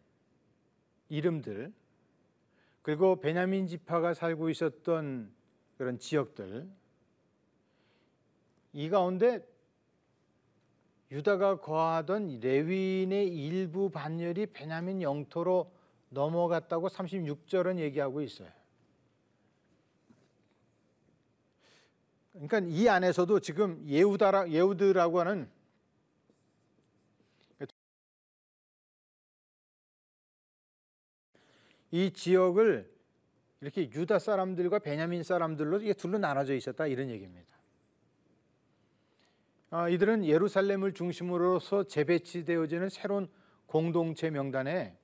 이름들 1.08 1.72
그리고 2.82 3.16
베냐민 3.18 3.66
지파가 3.66 4.12
살고 4.12 4.50
있었던 4.50 5.32
그런 5.78 5.98
지역들 5.98 6.68
이 8.74 8.88
가운데 8.90 9.46
유다가 11.10 11.60
거하던 11.60 12.40
레위인의 12.40 13.28
일부 13.28 13.90
반열이 13.90 14.46
베냐민 14.46 15.00
영토로 15.00 15.72
넘어갔다고 16.10 16.88
36절은 16.88 17.78
얘기하고 17.78 18.20
있어요. 18.20 18.50
그러니까 22.32 22.60
이 22.60 22.88
안에서도 22.88 23.40
지금 23.40 23.82
예우다라 23.88 24.50
예우드라고 24.50 25.20
하는 25.20 25.50
이 31.90 32.12
지역을 32.12 32.98
이렇게 33.60 33.90
유다 33.90 34.18
사람들과 34.18 34.78
베냐민 34.78 35.22
사람들로 35.22 35.80
이게 35.80 35.94
둘로 35.94 36.18
나눠져 36.18 36.54
있었다 36.54 36.86
이런 36.86 37.08
얘기입니다. 37.08 37.57
아, 39.70 39.86
이들은 39.90 40.24
예루살렘을 40.24 40.94
중심으로서 40.94 41.84
재배치되어지는 41.84 42.88
새로운 42.88 43.28
공동체 43.66 44.30
명단에 44.30 44.96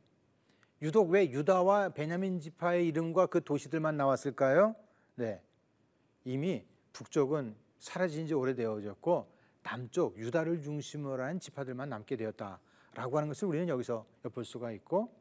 유독 0.80 1.10
왜 1.10 1.30
유다와 1.30 1.90
베냐민 1.90 2.40
지파의 2.40 2.86
이름과 2.88 3.26
그 3.26 3.44
도시들만 3.44 3.98
나왔을까요? 3.98 4.74
네. 5.16 5.42
이미 6.24 6.64
북쪽은 6.94 7.54
사라진 7.78 8.26
지 8.26 8.32
오래되어졌고 8.32 9.30
남쪽 9.62 10.16
유다를 10.16 10.62
중심으로 10.62 11.22
한 11.22 11.40
지파들만 11.40 11.90
남게 11.90 12.16
되었다라고 12.16 13.18
하는 13.18 13.28
것을 13.28 13.48
우리는 13.48 13.68
여기서 13.68 14.06
엿볼 14.24 14.46
수가 14.46 14.72
있고 14.72 15.14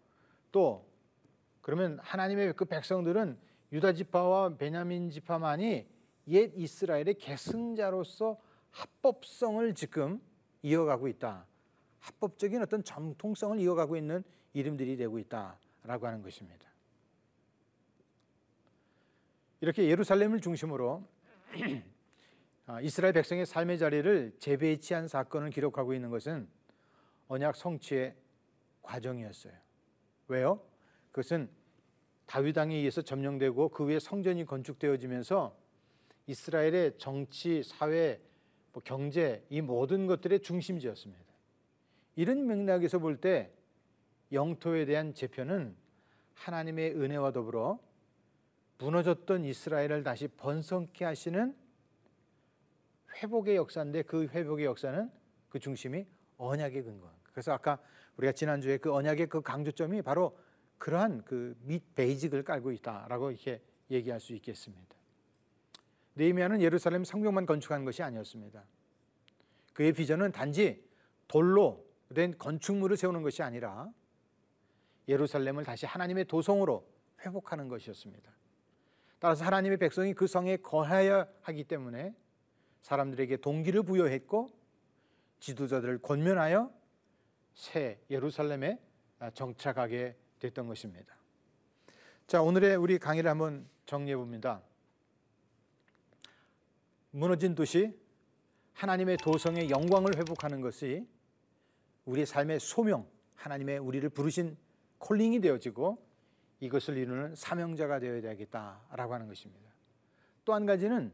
또 0.54 0.88
그러면 1.62 2.00
하나님의 2.02 2.54
그 2.54 2.64
백성들은 2.64 3.38
유다 3.74 3.92
지파와 3.92 4.56
베냐민 4.56 5.10
지파만이 5.10 5.86
옛 6.30 6.52
이스라엘의 6.56 7.16
계승자로서 7.16 8.38
합법성을 8.74 9.74
지금 9.76 10.22
이어가고 10.62 11.08
있다. 11.08 11.46
합법적인 12.00 12.62
어떤 12.62 12.84
정통성을 12.84 13.60
이어가고 13.60 13.96
있는 13.96 14.24
이름들이 14.54 14.98
되고 14.98 15.18
있다라고 15.20 16.08
하는 16.08 16.22
것입니다. 16.22 16.68
이렇게 19.62 19.88
예루살렘을 19.88 20.42
중심으로 20.42 21.08
아, 22.66 22.82
이스라엘 22.82 23.14
백성의 23.14 23.46
삶의 23.46 23.78
자리를 23.78 24.36
재배치한 24.40 25.08
사건을 25.08 25.50
기록하고 25.50 25.94
있는 25.94 26.10
것은 26.10 26.48
언약 27.28 27.56
성취의 27.56 28.16
과정이었어요. 28.82 29.54
왜요? 30.28 30.62
그것은 31.12 31.50
다윗 32.26 32.58
왕에 32.58 32.76
의해서 32.76 33.02
점령되고 33.02 33.70
그 33.70 33.86
위에 33.86 34.00
성전이 34.00 34.46
건축되어지면서 34.46 35.58
이스라엘의 36.28 36.98
정치, 36.98 37.64
사회, 37.64 38.22
뭐 38.74 38.82
경제 38.84 39.46
이 39.50 39.62
모든 39.62 40.08
것들의 40.08 40.42
중심지였습니다. 40.42 41.24
이런 42.16 42.46
맥락에서 42.46 43.00
볼 43.00 43.18
때 43.18 43.52
영토에 44.32 44.86
대한 44.86 45.14
재편은 45.14 45.76
하나님의 46.34 46.96
은혜와 46.96 47.32
더불어 47.32 47.80
무너졌던 48.80 49.46
이스라엘을 49.46 50.04
다시 50.04 50.28
번성케 50.28 51.06
하시는 51.06 51.56
회복의 53.22 53.56
역사인데 53.56 54.02
그 54.04 54.26
회복의 54.28 54.66
역사는 54.66 55.10
그 55.50 55.60
중심이 55.60 56.06
언약의 56.38 56.84
근거. 56.84 57.12
그래서 57.32 57.54
아까 57.54 57.78
우리가 58.18 58.34
지난주에 58.34 58.78
그 58.78 58.92
언약의 58.92 59.28
그 59.28 59.42
강조점이 59.42 60.02
바로 60.02 60.36
그러한 60.80 61.24
그 61.24 61.56
밑 61.66 61.96
베이직을 61.96 62.44
깔고 62.44 62.72
있다라고 62.72 63.32
이렇게 63.32 63.62
얘기할 63.92 64.20
수 64.20 64.34
있겠습니다. 64.34 64.96
네이미야는 66.16 66.62
예루살렘 66.62 67.04
성벽만 67.04 67.46
건축한 67.46 67.86
것이 67.86 68.04
아니었습니다. 68.04 68.64
그의 69.74 69.94
비전은 69.94 70.32
단지 70.32 70.84
돌로 71.28 71.86
된 72.14 72.38
건축물을 72.38 72.96
세우는 72.96 73.24
것이 73.24 73.42
아니라 73.42 73.92
예루살렘을 75.08 75.64
다시 75.64 75.86
하나님의 75.86 76.26
도성으로 76.26 76.88
회복하는 77.22 77.68
것이었습니다. 77.68 78.32
따라서 79.20 79.46
하나님의 79.46 79.78
백성이 79.78 80.14
그 80.14 80.28
성에 80.28 80.58
거하여야 80.58 81.28
하기 81.42 81.64
때문에 81.64 82.14
사람들에게 82.82 83.38
동기를 83.38 83.84
부여했고 83.84 84.52
지도자들을 85.40 86.00
권면하여 86.00 86.72
새 87.54 88.00
예루살렘에 88.10 88.80
정착하게 89.34 90.16
됐던 90.40 90.68
것입니다. 90.68 91.16
자, 92.28 92.42
오늘의 92.42 92.76
우리 92.76 92.98
강의를 92.98 93.30
한번 93.30 93.68
정리해 93.86 94.16
봅니다. 94.16 94.62
무너진 97.16 97.54
도시 97.54 97.96
하나님의 98.74 99.18
도성의 99.18 99.70
영광을 99.70 100.18
회복하는 100.18 100.62
것이 100.62 101.08
우리의 102.06 102.26
삶의 102.26 102.60
소명, 102.60 103.08
하나님의 103.36 103.78
우리를 103.78 104.10
부르신 104.10 104.58
콜링이 104.98 105.40
되어지고 105.40 106.04
이것을 106.60 106.98
이루는 106.98 107.36
사명자가 107.36 108.00
되어야 108.00 108.20
되겠다라고 108.22 109.14
하는 109.14 109.28
것입니다. 109.28 109.70
또 110.44 110.54
한 110.54 110.66
가지는 110.66 111.14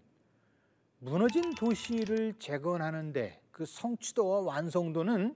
무너진 1.00 1.54
도시를 1.54 2.34
재건하는데 2.40 3.42
그 3.52 3.66
성취도와 3.66 4.40
완성도는 4.40 5.36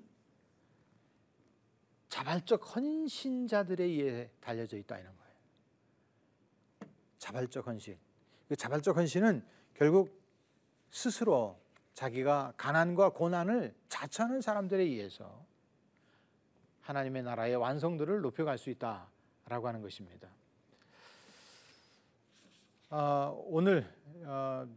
자발적 2.07 2.75
헌신자들에 2.75 3.83
의해 3.83 4.31
달려져 4.39 4.77
있다 4.77 4.97
이런 4.97 5.13
거예요. 5.17 5.33
자발적 7.17 7.67
헌신. 7.67 7.97
그 8.47 8.55
자발적 8.55 8.95
헌신은 8.95 9.45
결국 9.73 10.22
스스로 10.93 11.59
자기가 11.95 12.53
가난과 12.55 13.09
고난을 13.09 13.73
자처하는 13.89 14.41
사람들에 14.41 14.83
의해서 14.83 15.43
하나님의 16.81 17.23
나라의 17.23 17.55
완성도를 17.55 18.21
높여갈 18.21 18.59
수 18.59 18.69
있다라고 18.69 19.67
하는 19.67 19.81
것입니다. 19.81 20.29
어, 22.91 23.43
오늘 23.47 23.91
어, 24.23 24.67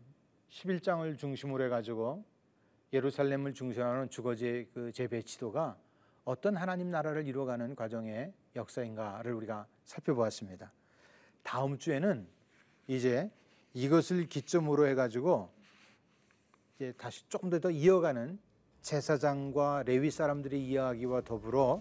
11장을 0.49 1.19
중심으로 1.19 1.65
해가지고 1.65 2.25
예루살렘을 2.95 3.53
중심하는 3.53 4.09
주거지의 4.09 4.69
그 4.73 4.91
재배치도가 4.93 5.77
어떤 6.25 6.57
하나님 6.57 6.91
나라를 6.91 7.27
이루어가는 7.27 7.77
과정의 7.77 8.33
역사인가를 8.57 9.35
우리가 9.35 9.67
살펴보았습니다. 9.85 10.73
다음 11.43 11.77
주에는 11.77 12.27
이제 12.87 13.31
이것을 13.75 14.29
기점으로 14.29 14.87
해가지고 14.87 15.56
이제 16.77 16.93
다시 16.99 17.23
조금 17.29 17.49
더, 17.49 17.59
더 17.59 17.71
이어가는 17.71 18.39
제사장과 18.83 19.85
레위 19.87 20.11
사람들의 20.11 20.63
이야기와 20.63 21.23
더불어 21.23 21.81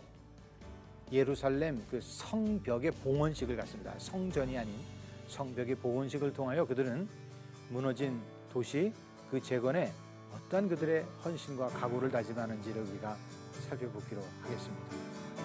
예루살렘 1.11 1.85
그 1.91 1.99
성벽의 2.01 2.91
봉헌식을 3.03 3.57
갖습니다. 3.57 3.93
성전이 3.99 4.57
아닌 4.57 4.73
성벽의 5.27 5.75
봉헌식을 5.75 6.33
통하여 6.33 6.65
그들은 6.65 7.07
무너진 7.69 8.21
도시 8.51 8.93
그 9.29 9.41
재건에 9.41 9.91
어떠한 10.33 10.69
그들의 10.69 11.03
헌신과 11.23 11.67
각오를 11.67 12.09
다짐하는지를 12.09 12.81
우리가 12.81 13.17
살펴보기로 13.67 14.21
하겠습니다. 14.43 14.83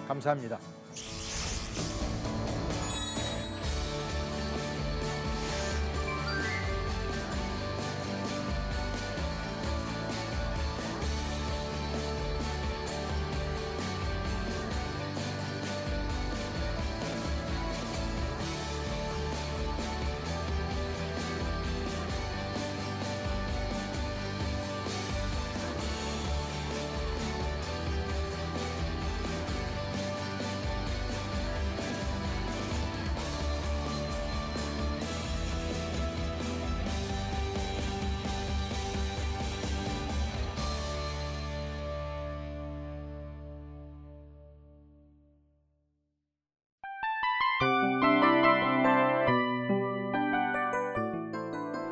감사합니다. 0.07 0.80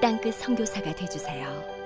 땅끝 0.00 0.34
선교사가 0.34 0.94
되주세요 0.94 1.79